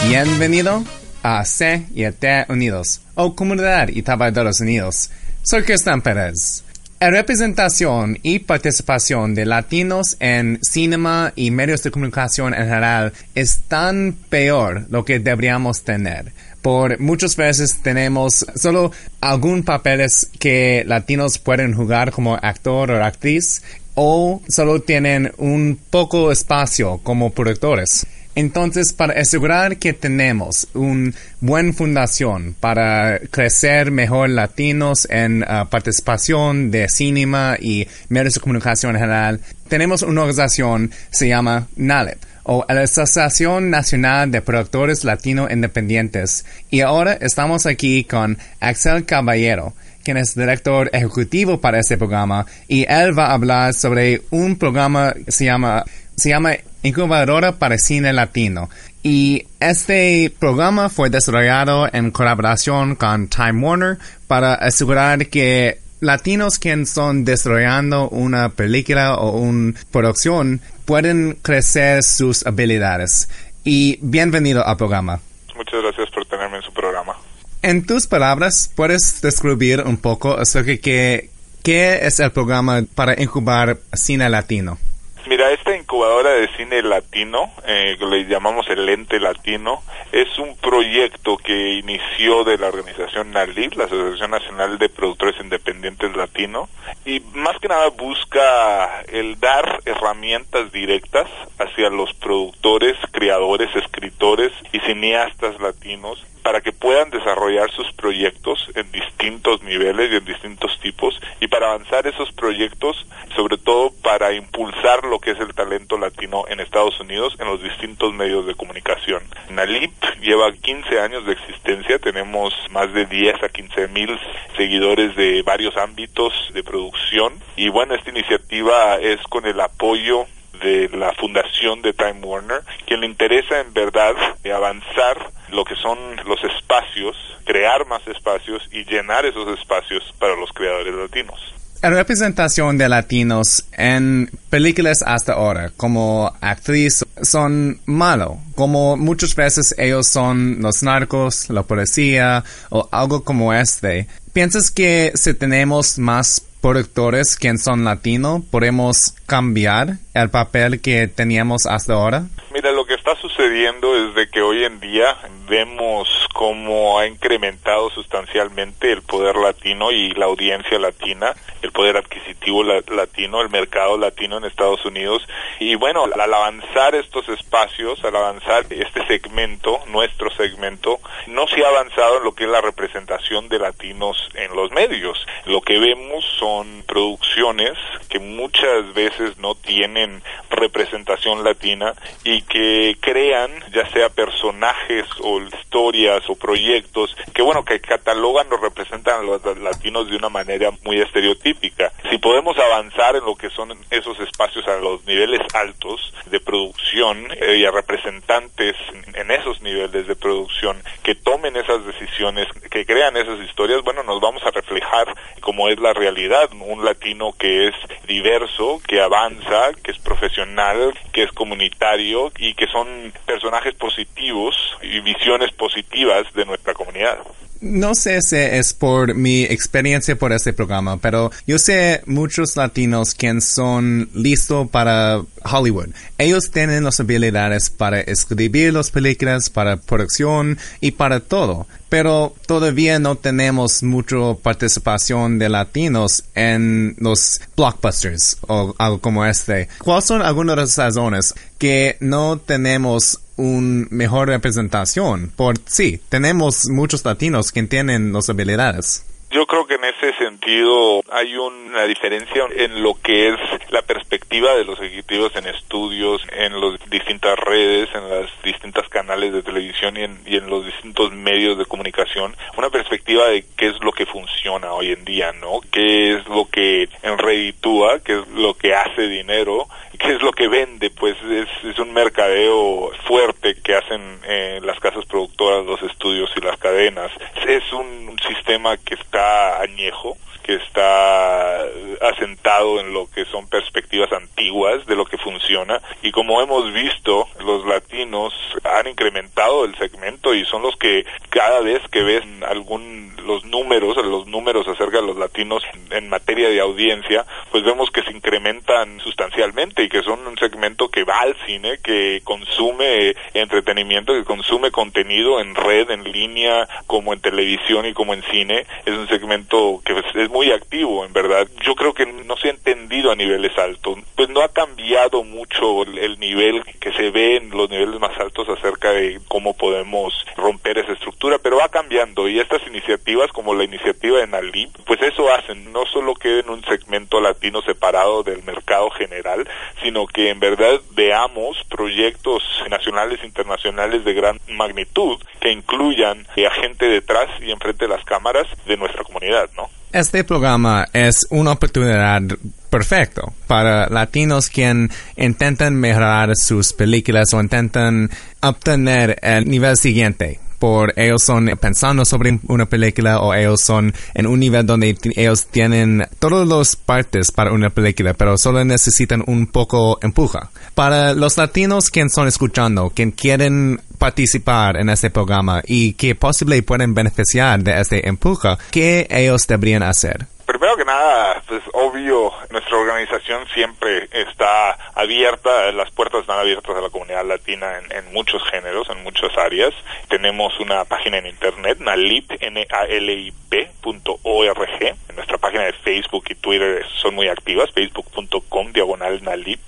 Bienvenido 0.07 0.85
a 1.23 1.45
CIT 1.45 2.25
Unidos 2.49 3.01
o 3.15 3.35
Comunidad 3.35 3.89
y 3.89 4.03
Trabajadores 4.03 4.61
Unidos. 4.61 5.11
Soy 5.43 5.65
Cristian 5.65 6.03
Pérez. 6.03 6.65
Representación 7.11 8.17
y 8.23 8.39
participación 8.39 9.35
de 9.35 9.45
latinos 9.45 10.17
en 10.21 10.61
cinema 10.63 11.33
y 11.35 11.51
medios 11.51 11.83
de 11.83 11.91
comunicación 11.91 12.55
en 12.55 12.61
general 12.61 13.13
es 13.35 13.63
tan 13.67 14.17
peor 14.29 14.87
lo 14.89 15.05
que 15.05 15.19
deberíamos 15.19 15.83
tener. 15.83 16.33
Por 16.63 17.01
muchas 17.01 17.35
veces 17.35 17.81
tenemos 17.83 18.47
solo 18.55 18.93
algún 19.21 19.65
papeles 19.65 20.31
que 20.39 20.85
latinos 20.87 21.39
pueden 21.39 21.75
jugar 21.75 22.13
como 22.13 22.37
actor 22.37 22.93
o 22.93 23.05
actriz 23.05 23.63
o 23.97 24.41
solo 24.49 24.81
tienen 24.81 25.33
un 25.39 25.81
poco 25.91 26.31
espacio 26.31 27.01
como 27.03 27.31
productores. 27.31 28.07
Entonces, 28.35 28.93
para 28.93 29.21
asegurar 29.21 29.77
que 29.77 29.93
tenemos 29.93 30.67
una 30.75 31.13
buena 31.41 31.73
fundación 31.73 32.55
para 32.59 33.21
crecer 33.31 33.91
mejor 33.91 34.31
latinos 34.31 35.07
en 35.11 35.43
uh, 35.43 35.69
participación 35.69 36.71
de 36.71 36.89
cinema 36.89 37.57
y 37.61 37.87
medios 38.09 38.35
de 38.35 38.41
comunicación 38.41 38.97
en 38.97 39.03
general, 39.03 39.41
tenemos 39.69 40.03
una 40.03 40.23
organización 40.23 40.91
se 41.11 41.29
llama 41.29 41.69
NALEP 41.77 42.19
o 42.45 42.65
la 42.69 42.83
Asociación 42.83 43.71
Nacional 43.71 44.31
de 44.31 44.43
Productores 44.43 45.05
Latino 45.05 45.49
Independientes. 45.51 46.45
Y 46.71 46.81
ahora 46.81 47.13
estamos 47.15 47.67
aquí 47.67 48.05
con 48.05 48.39
Axel 48.61 49.05
Caballero, 49.05 49.75
quien 50.03 50.17
es 50.17 50.35
director 50.35 50.91
ejecutivo 50.93 51.61
para 51.61 51.79
este 51.79 51.97
programa, 51.97 52.47
y 52.67 52.85
él 52.89 53.17
va 53.17 53.27
a 53.27 53.35
hablar 53.35 53.75
sobre 53.75 54.23
un 54.31 54.57
programa 54.57 55.15
se 55.29 55.45
llama, 55.45 55.85
se 56.17 56.31
llama 56.31 56.57
Incubadora 56.83 57.53
para 57.53 57.79
Cine 57.79 58.13
Latino. 58.13 58.69
Y 59.03 59.47
este 59.61 60.33
programa 60.39 60.89
fue 60.89 61.11
desarrollado 61.11 61.89
en 61.93 62.11
colaboración 62.11 62.97
con 62.97 63.29
Time 63.29 63.65
Warner 63.65 63.99
para 64.27 64.55
asegurar 64.55 65.27
que 65.29 65.79
latinos 66.01 66.59
que 66.59 66.85
son 66.85 67.25
desarrollando 67.25 68.09
una 68.09 68.49
película 68.51 69.15
o 69.15 69.39
una 69.39 69.79
producción 69.91 70.61
pueden 70.85 71.39
crecer 71.43 72.03
sus 72.03 72.45
habilidades. 72.45 73.29
Y 73.65 73.99
bienvenido 74.03 74.67
al 74.67 74.77
programa. 74.77 75.21
Muchas 75.57 75.83
gracias 75.83 76.11
por 76.11 76.27
tenerme 76.27 76.57
en 76.57 76.63
su 76.63 76.73
programa. 76.73 77.15
En 77.63 77.87
tus 77.87 78.09
palabras, 78.09 78.71
¿puedes 78.75 79.23
describir 79.23 79.83
un 79.87 79.97
poco 79.97 80.37
acerca 80.37 80.73
de 80.73 81.31
qué 81.63 81.99
es 82.03 82.19
el 82.19 82.33
programa 82.33 82.83
para 82.97 83.21
incubar 83.23 83.79
cine 83.93 84.29
latino? 84.29 84.79
Mira, 85.27 85.53
esta 85.53 85.77
incubadora 85.77 86.31
de 86.31 86.49
cine 86.57 86.83
latino, 86.83 87.49
eh, 87.65 87.97
que 87.97 88.07
le 88.07 88.25
llamamos 88.25 88.69
el 88.69 88.89
Ente 88.89 89.21
Latino, 89.21 89.81
es 90.11 90.37
un 90.39 90.57
proyecto 90.57 91.37
que 91.37 91.75
inició 91.75 92.43
de 92.43 92.59
la 92.59 92.67
organización 92.67 93.31
NALID, 93.31 93.75
la 93.75 93.85
Asociación 93.85 94.33
Nacional 94.33 94.79
de 94.79 94.89
Productores 94.89 95.41
Independientes 95.41 96.17
Latino, 96.17 96.69
y 97.05 97.21
más 97.35 97.57
que 97.61 97.69
nada 97.69 97.89
busca 97.91 99.03
el 99.03 99.39
dar 99.39 99.81
herramientas 99.85 100.73
directas 100.73 101.29
hacia 101.57 101.89
los 101.89 102.13
productores, 102.15 102.97
creadores, 103.13 103.75
escritores 103.77 104.53
y 104.73 104.81
cineastas 104.81 105.61
latinos 105.61 106.27
para 106.43 106.61
que 106.61 106.73
puedan 106.73 107.11
desarrollar 107.11 107.71
sus 107.71 107.93
proyectos 107.93 108.69
en 108.75 108.91
distintos 108.91 109.63
niveles 109.63 110.13
y 110.13 110.17
en 110.17 110.25
distintos 110.25 110.79
tipos 110.81 111.21
y 111.41 111.49
para 111.49 111.69
avanzar 111.69 112.07
esos 112.07 112.33
proyectos, 112.33 113.07
sobre 113.35 113.57
todo 113.59 113.93
para 114.03 114.33
impulsar 114.33 115.05
lo 115.05 115.19
que 115.21 115.33
es 115.33 115.41
el 115.41 115.55
talento 115.55 115.99
latino 115.99 116.45
en 116.49 116.61
Estados 116.61 116.99
Unidos 117.01 117.37
en 117.39 117.47
los 117.47 117.63
distintos 117.63 118.13
medios 118.13 118.47
de 118.47 118.55
comunicación. 118.55 119.23
Nalip 119.51 119.93
lleva 120.21 120.53
15 120.53 121.01
años 121.01 121.27
de 121.27 121.33
existencia, 121.33 121.99
tenemos 121.99 122.55
más 122.71 122.93
de 122.93 123.07
10 123.07 123.43
a 123.43 123.49
15 123.49 123.89
mil 123.89 124.19
seguidores 124.57 125.17
de 125.17 125.43
varios 125.43 125.77
ámbitos 125.77 126.33
de 126.53 126.63
producción 126.63 127.35
y 127.57 127.69
bueno, 127.69 127.95
esta 127.95 128.11
iniciativa 128.11 128.97
es 128.97 129.21
con 129.25 129.47
el 129.47 129.61
apoyo 129.61 130.27
de 130.63 130.89
la 130.97 131.13
fundación 131.15 131.83
de 131.83 131.93
Time 131.93 132.21
Warner, 132.23 132.63
quien 132.87 133.01
le 133.01 133.07
interesa 133.07 133.61
en 133.61 133.73
verdad 133.73 134.15
avanzar 134.55 135.31
lo 135.51 135.65
que 135.65 135.75
son 135.77 135.99
los 136.27 136.43
espacios, 136.45 137.17
crear 137.45 137.87
más 137.87 138.07
espacios 138.07 138.69
y 138.73 138.85
llenar 138.85 139.27
esos 139.27 139.59
espacios 139.59 140.03
para 140.19 140.37
los 140.37 140.53
creadores 140.53 140.95
latinos. 140.95 141.53
La 141.83 141.91
representación 141.91 142.79
de 142.79 142.89
latinos 142.89 143.65
en 143.73 144.31
películas 144.51 145.03
hasta 145.05 145.33
ahora 145.33 145.73
como 145.77 146.33
actriz 146.41 147.05
son 147.23 147.81
malo, 147.87 148.39
como 148.55 148.97
muchas 148.97 149.35
veces 149.35 149.75
ellos 149.77 150.07
son 150.07 150.63
los 150.63 150.85
narcos, 150.85 151.51
la 151.51 151.65
policía 151.65 152.45
o 152.71 152.89
algo 152.93 153.25
como 153.25 153.53
este. 153.53 154.07
¿Piensas 154.33 154.71
que 154.71 155.11
si 155.17 155.35
tenemos 155.35 155.99
más 155.99 156.47
productores 156.63 157.37
que 157.37 157.59
son 157.59 157.85
latinos, 157.85 158.43
podemos 158.51 159.15
cambiar 159.27 159.99
el 160.15 160.31
papel 160.31 160.81
que 160.81 161.09
teníamos 161.09 161.67
hasta 161.67 161.93
ahora? 161.93 162.27
Mira, 162.55 162.73
lo 162.73 162.87
que 162.87 162.92
está 163.13 163.29
sucediendo 163.29 163.95
es 163.97 164.15
de 164.15 164.29
que 164.29 164.41
hoy 164.41 164.65
en 164.65 164.81
día 164.81 165.17
vemos 165.47 166.09
cómo 166.33 166.99
ha 166.99 167.07
incrementado 167.07 167.91
sustancialmente 167.91 168.91
el 168.91 169.03
poder 169.03 169.37
latino 169.37 169.91
y 169.91 170.13
la 170.13 170.27
audiencia 170.27 170.79
latina, 170.79 171.35
el 171.61 171.73
poder 171.73 171.99
adquisitivo 171.99 172.63
latino, 172.65 173.43
el 173.43 173.51
mercado 173.51 173.99
latino 173.99 174.39
en 174.39 174.45
Estados 174.45 174.85
Unidos. 174.87 175.27
Y 175.61 175.75
bueno, 175.75 176.05
al 176.05 176.33
avanzar 176.33 176.95
estos 176.95 177.29
espacios, 177.29 178.03
al 178.05 178.17
avanzar 178.17 178.65
este 178.71 179.07
segmento, 179.07 179.81
nuestro 179.89 180.31
segmento, 180.31 181.01
no 181.27 181.47
se 181.49 181.65
ha 181.65 181.69
avanzado 181.69 182.19
en 182.19 182.25
lo 182.25 182.35
que 182.35 182.45
es 182.45 182.51
la 182.51 182.61
representación 182.61 183.49
de 183.49 183.59
latinos 183.59 184.17
en 184.35 184.57
los 184.57 184.71
medios. 184.71 185.27
Lo 185.45 185.61
que 185.61 185.79
vemos 185.79 186.25
son 186.39 186.83
producciones 186.87 187.73
que 188.09 188.21
muchas 188.21 188.95
veces 188.95 189.37
no 189.39 189.55
tienen 189.55 190.23
representación 190.51 191.45
latina 191.45 191.95
y 192.25 192.43
que 192.43 192.97
crean 193.03 193.51
ya 193.73 193.87
sea 193.91 194.09
personajes 194.09 195.05
o 195.21 195.41
historias 195.41 196.23
o 196.31 196.37
proyectos 196.37 197.15
que 197.35 197.43
bueno 197.43 197.65
que 197.65 197.81
catalogan 197.81 198.51
o 198.53 198.57
representan 198.57 199.21
a 199.21 199.23
los 199.23 199.59
latinos 199.59 200.09
de 200.09 200.17
una 200.17 200.29
manera 200.29 200.71
muy 200.85 201.01
estereotípica. 201.01 201.93
Si 202.11 202.19
podemos 202.19 202.57
avanzar 202.57 203.17
en 203.17 203.25
lo 203.25 203.35
que 203.35 203.51
son 203.51 203.77
esos 203.91 204.19
espacios 204.21 204.67
a 204.69 204.79
los 204.79 205.05
niveles 205.05 205.41
altos 205.55 206.15
de 206.27 206.41
producción 206.41 207.27
eh, 207.41 207.57
y 207.57 207.65
a 207.65 207.71
representantes 207.71 208.77
en 209.15 209.31
esos 209.31 209.61
niveles 209.63 210.07
de 210.07 210.17
producción 210.17 210.83
que 211.03 211.15
tomen 211.15 211.57
esas 211.57 211.85
decisiones, 211.85 212.47
que 212.71 212.87
crean 212.87 213.17
esas 213.17 213.41
historias, 213.41 213.83
bueno, 213.83 214.03
nos 214.05 214.21
vamos 214.21 214.45
a 214.47 214.51
reflejar 214.51 215.13
como 215.41 215.69
es 215.69 215.79
la 215.81 215.93
realidad, 215.93 216.51
un 216.53 216.85
latino 216.85 217.35
que 217.37 217.69
es 217.69 217.75
diverso, 218.07 218.81
que 218.87 219.01
avanza, 219.01 219.73
que 219.83 219.91
es 219.91 219.99
profesional, 219.99 220.95
que 221.13 221.25
es 221.25 221.33
comunitario 221.33 222.31
y 222.39 222.55
que 222.55 222.67
son 222.69 222.92
personajes 223.27 223.75
positivos 223.75 224.57
y 224.83 225.01
visiones 225.01 225.53
positivas 225.53 226.33
de 226.35 226.45
nuestra 226.45 226.75
comunidad. 226.75 227.19
No 227.63 227.95
sé 227.95 228.21
si 228.23 228.35
es 228.35 228.75
por 228.75 229.15
mi 229.15 229.45
experiencia 229.45 230.19
por 230.19 230.33
este 230.33 230.53
programa, 230.53 230.97
pero 230.97 231.31
yo 231.47 231.61
sé 231.61 232.03
muchos 232.07 232.57
latinos 232.57 233.15
que 233.15 233.41
son 233.41 234.11
listos 234.15 234.69
para 234.69 235.23
Hollywood. 235.45 235.91
Ellos 236.19 236.51
tienen 236.51 236.83
las 236.83 236.99
habilidades 236.99 237.71
para 237.71 238.01
escribir 238.01 238.73
las 238.73 238.91
películas, 238.91 239.49
para 239.49 239.77
producción 239.77 240.59
y 240.81 240.91
para 240.91 241.21
todo. 241.21 241.69
Pero 241.89 242.35
todavía 242.47 242.99
no 242.99 243.15
tenemos 243.15 243.85
mucha 243.85 244.35
participación 244.43 245.39
de 245.39 245.49
latinos 245.49 246.25
en 246.35 246.97
los 246.99 247.41
blockbusters 247.57 248.39
o 248.49 248.75
algo 248.77 249.01
como 249.01 249.25
este. 249.25 249.69
¿Cuáles 249.79 250.07
son 250.07 250.21
algunas 250.21 250.57
de 250.57 250.63
las 250.63 250.77
razones 250.77 251.33
que 251.59 251.97
no 252.01 252.39
tenemos 252.39 253.21
una 253.37 253.87
mejor 253.91 254.29
representación? 254.29 255.33
Por 255.35 255.59
sí, 255.67 256.01
tenemos 256.09 256.69
muchos 256.69 257.05
latinos 257.05 257.53
que 257.53 257.63
tienen 257.65 258.13
las 258.13 258.29
habilidades. 258.29 259.07
Yo 259.33 259.47
creo 259.47 259.67
que 259.67 259.77
en 259.77 259.85
ese 259.85 260.13
sentido 260.19 261.03
hay 261.11 261.35
una 261.37 261.85
diferencia 261.85 262.45
en 262.55 262.83
lo 262.83 262.93
que 263.03 263.31
es 263.31 263.37
la 263.71 263.81
perspectiva 263.81 264.55
de 264.55 264.65
los 264.67 264.79
ejecutivos 264.79 265.35
en 265.37 265.47
estudios, 265.47 266.21
en 266.31 266.61
las 266.61 266.79
distintas 266.91 267.39
redes, 267.39 267.89
en 267.95 268.11
las 268.11 268.31
distintas 268.45 268.87
canales 268.91 269.33
de 269.33 269.43
televisión 269.43 269.97
y 269.97 270.03
en, 270.03 270.21
y 270.27 270.37
en 270.37 270.51
los 270.51 270.67
distintos 270.67 271.13
medios 271.15 271.57
de 271.57 271.65
comunicación. 271.65 272.37
Una 272.59 272.69
perspectiva 272.69 273.29
de 273.29 273.47
qué 273.57 273.69
es 273.69 273.81
lo 273.81 273.93
que 273.93 274.05
funciona 274.05 274.75
hoy 274.75 274.93
en 274.93 275.03
día, 275.07 275.33
¿no? 275.33 275.61
¿Qué 275.71 276.13
es 276.13 276.29
lo 276.29 276.45
que 276.45 276.91
enreditúa? 277.03 278.01
¿Qué 278.01 278.21
es 278.21 278.29
lo 278.29 278.53
que 278.53 278.75
hace 278.75 279.09
dinero? 279.09 279.67
¿Qué 280.03 280.15
es 280.15 280.23
lo 280.23 280.33
que 280.33 280.49
vende? 280.49 280.91
Pues 280.91 281.17
es, 281.23 281.49
es 281.63 281.79
un 281.79 281.93
mercadeo 281.93 282.91
fuerte 283.07 283.55
que 283.63 283.77
hacen 283.77 284.19
eh, 284.25 284.61
las 284.63 284.81
casas 284.81 285.05
productoras, 285.07 285.65
los 285.65 285.81
estudios 285.83 286.29
y 286.37 286.41
las 286.41 286.59
cadenas. 286.59 287.13
Es 287.47 287.73
un, 287.73 288.09
un 288.09 288.19
sistema 288.19 288.77
que 288.79 288.95
está 288.95 289.61
añejo, 289.61 290.17
que 290.43 290.55
está 290.55 291.63
asentado 292.01 292.81
en 292.81 292.93
lo 292.93 293.09
que 293.09 293.25
son 293.27 293.49
perspectivas 293.49 294.13
antiguas 294.13 294.85
de 294.87 294.97
lo 294.97 295.05
que 295.05 295.19
funciona 295.19 295.81
y 296.03 296.11
como 296.11 296.43
hemos 296.43 296.73
visto, 296.73 297.29
los 297.41 297.65
latinos 297.65 298.35
han 298.65 298.89
incrementado 298.89 299.65
el 299.65 299.77
segmento 299.77 300.35
y 300.35 300.45
son 300.45 300.63
los 300.63 300.77
que 300.77 301.07
cada 301.31 301.61
vez 301.61 301.81
que 301.91 302.03
ven 302.03 302.43
algún 302.45 303.15
los 303.23 303.45
números, 303.45 303.97
los 304.05 304.27
números 304.27 304.67
acerca 304.69 305.01
de 305.01 305.07
los 305.07 305.17
latinos 305.17 305.63
en, 305.91 306.09
materia 306.09 306.49
de 306.51 306.61
audiencia, 306.61 307.25
pues 307.51 307.65
vemos 307.65 307.91
que 307.91 308.03
se 308.03 308.11
incrementan 308.11 309.01
sustancialmente 309.01 309.83
y 309.83 309.89
que 309.89 310.03
son 310.03 310.27
un 310.27 310.37
segmento 310.37 310.89
que 310.89 311.05
va 311.05 311.21
al 311.21 311.35
cine, 311.47 311.79
que 311.83 312.21
consume 312.23 313.15
entretenimiento, 313.33 314.13
que 314.13 314.25
consume 314.25 314.71
contenido 314.71 315.41
en 315.41 315.55
red, 315.55 315.91
en 315.91 316.05
línea, 316.05 316.69
como 316.87 317.13
en 317.13 317.21
televisión 317.21 317.87
y 317.87 317.95
como 317.95 318.15
en 318.15 318.23
cine. 318.25 318.67
Es 318.85 318.95
un 318.95 319.09
segmento 319.09 319.81
que 319.85 319.95
es 320.23 320.31
muy 320.31 320.53
activo, 320.53 321.05
en 321.05 321.13
verdad. 321.13 321.49
Yo 321.63 321.75
creo 321.75 321.95
que 321.95 322.07
no 322.07 322.37
se 322.37 322.49
ha 322.49 322.51
entendido 322.51 323.11
a 323.11 323.17
niveles 323.17 323.57
altos. 323.57 323.99
Pues 324.15 324.29
no 324.29 324.43
ha 324.43 324.53
cambiado 324.53 325.25
mucho 325.25 325.83
el 325.85 326.19
nivel 326.19 326.63
que 326.81 326.93
se 326.93 327.11
ve 327.11 327.37
en 327.37 327.51
los 327.51 327.71
niveles 327.71 327.99
más 328.01 328.19
altos 328.19 328.49
acerca 328.49 328.91
de 328.93 329.21
cómo 329.29 329.55
podemos 329.55 330.13
romper 330.37 330.79
esa 330.79 330.93
estructura, 330.93 331.39
pero 331.39 331.59
va 331.59 331.69
cambiando 331.69 332.29
y 332.29 332.41
estas 332.41 332.67
iniciativas 332.67 333.12
como 333.33 333.55
la 333.55 333.65
iniciativa 333.65 334.19
de 334.19 334.27
Nalip, 334.27 334.71
pues 334.87 335.01
eso 335.03 335.33
hacen, 335.33 335.73
no 335.73 335.85
solo 335.87 336.15
queden 336.15 336.51
un 336.51 336.65
segmento 336.65 337.21
latino 337.21 337.63
separado 337.63 338.23
del 338.23 338.43
mercado 338.43 338.91
general, 338.91 339.49
sino 339.83 340.07
que 340.07 340.31
en 340.31 340.41
verdad 340.41 340.81
veamos 340.93 341.57
proyectos 341.69 342.43
nacionales 342.71 343.21
e 343.23 343.27
internacionales 343.27 344.05
de 344.05 344.15
gran 344.15 344.39
magnitud 344.49 345.19
que 345.41 345.51
incluyan 345.51 346.27
a 346.47 346.51
gente 346.61 346.87
detrás 346.87 347.29
y 347.41 347.51
enfrente 347.51 347.87
de 347.87 347.95
las 347.95 348.05
cámaras 348.05 348.47
de 348.67 348.77
nuestra 348.77 349.05
comunidad, 349.05 349.49
¿no? 349.57 349.69
Este 349.93 350.25
programa 350.25 350.87
es 350.95 351.27
una 351.29 351.53
oportunidad 351.53 352.23
perfecto 352.71 353.35
para 353.47 353.89
latinos 353.91 354.49
quien 354.49 354.91
intentan 355.17 355.77
mejorar 355.77 356.31
sus 356.35 356.73
películas 356.73 357.35
o 357.35 357.41
intentan 357.41 358.09
obtener 358.41 359.19
el 359.21 359.47
nivel 359.47 359.77
siguiente 359.77 360.41
por 360.63 360.95
ellos 360.97 361.25
son 361.25 361.51
pensando 361.61 362.05
sobre 362.05 362.39
una 362.47 362.67
película 362.67 363.19
o 363.19 363.35
ellos 363.35 363.61
son 363.63 363.93
en 364.15 364.29
un 364.29 364.39
nivel 364.39 364.65
donde 364.65 364.97
ellos 365.17 365.47
tienen 365.47 366.07
todas 366.21 366.47
las 366.47 366.77
partes 366.77 367.33
para 367.33 367.51
una 367.51 367.71
película, 367.71 368.15
pero 368.15 368.39
solo 368.39 368.65
necesitan 368.65 369.25
un 369.27 369.49
poco 369.49 369.99
empuja. 370.03 370.53
Para 370.77 371.15
los 371.15 371.37
latinos 371.37 371.91
que 371.91 372.09
son 372.09 372.29
escuchando, 372.29 372.91
que 372.91 373.11
quieren 373.11 373.81
participar 373.99 374.77
en 374.77 374.91
este 374.91 375.11
programa 375.11 375.63
y 375.67 375.95
que 375.95 376.15
posiblemente 376.15 376.67
pueden 376.67 376.95
beneficiar 376.95 377.61
de 377.65 377.81
este 377.81 378.09
empuja, 378.09 378.57
¿qué 378.71 379.09
ellos 379.11 379.45
deberían 379.49 379.83
hacer? 379.83 380.29
Primero 380.47 380.77
que 380.77 380.85
nada, 380.85 381.43
pues 381.47 381.63
obvio, 381.73 382.33
nuestra 382.51 382.77
organización 382.77 383.47
siempre 383.55 384.09
está 384.13 384.73
abierta, 384.95 385.71
las 385.73 385.91
puertas 385.91 386.23
están 386.23 386.39
abiertas 386.39 386.77
a 386.77 386.81
la 386.81 386.91
comunidad 386.91 387.25
latina 387.25 387.81
en, 387.91 388.13
muchos 388.13 388.43
géneros, 388.51 388.89
en 388.91 389.03
muchas 389.03 389.37
áreas. 389.39 389.73
Tenemos 390.09 390.59
una 390.61 390.85
página 390.85 391.19
en 391.19 391.27
internet, 391.27 391.79
nalip, 391.81 392.31
n 392.41 392.67
a 392.71 392.85
l 392.85 393.13
i 393.13 393.33
En 393.53 395.17
nuestra 395.17 395.39
página 395.39 395.65
de 395.65 395.73
Facebook 395.73 396.25
y 396.31 396.35
Twitter 396.35 396.85
son 397.01 397.15
muy 397.15 397.29
activas, 397.29 397.71
facebook.com 397.73 398.73
diagonal 398.73 399.23
nalip, 399.23 399.61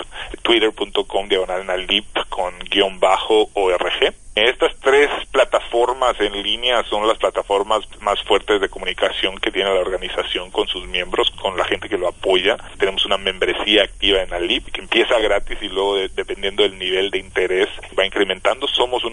twitter.com 0.43 1.29
diagonal 1.29 1.67
nalip 1.67 2.07
con 2.29 2.59
guion 2.71 2.99
bajo 3.01 3.49
org. 3.55 4.15
Estas 4.35 4.74
plataformas 5.75 6.21
en 6.21 6.41
línea 6.41 6.85
son 6.85 7.09
las 7.09 7.19
plataformas 7.19 7.81
más 8.01 8.23
fuertes 8.23 8.61
de 8.61 8.69
comunicación 8.69 9.39
que 9.39 9.51
tiene 9.51 9.75
la 9.75 9.81
organización 9.81 10.53
con 10.53 10.69
sus 10.69 10.87
miembros, 10.87 11.33
con 11.43 11.57
la 11.57 11.65
gente 11.65 11.89
que 11.89 11.99
lo 11.99 12.07
apoya. 12.07 12.57
Tenemos 12.79 13.05
una 13.07 13.17
membresía 13.19 13.83
activa 13.83 14.23
en 14.23 14.33
Alip 14.33 14.69
que 14.69 14.81
empieza 14.81 15.19
gratis 15.19 15.59
y 15.61 15.69
luego 15.69 15.97
dependiendo 16.15 16.63
del 16.63 16.79
nivel 16.79 17.11
de 17.11 17.19
interés 17.19 17.69
va 17.99 18.07
incrementando. 18.07 18.64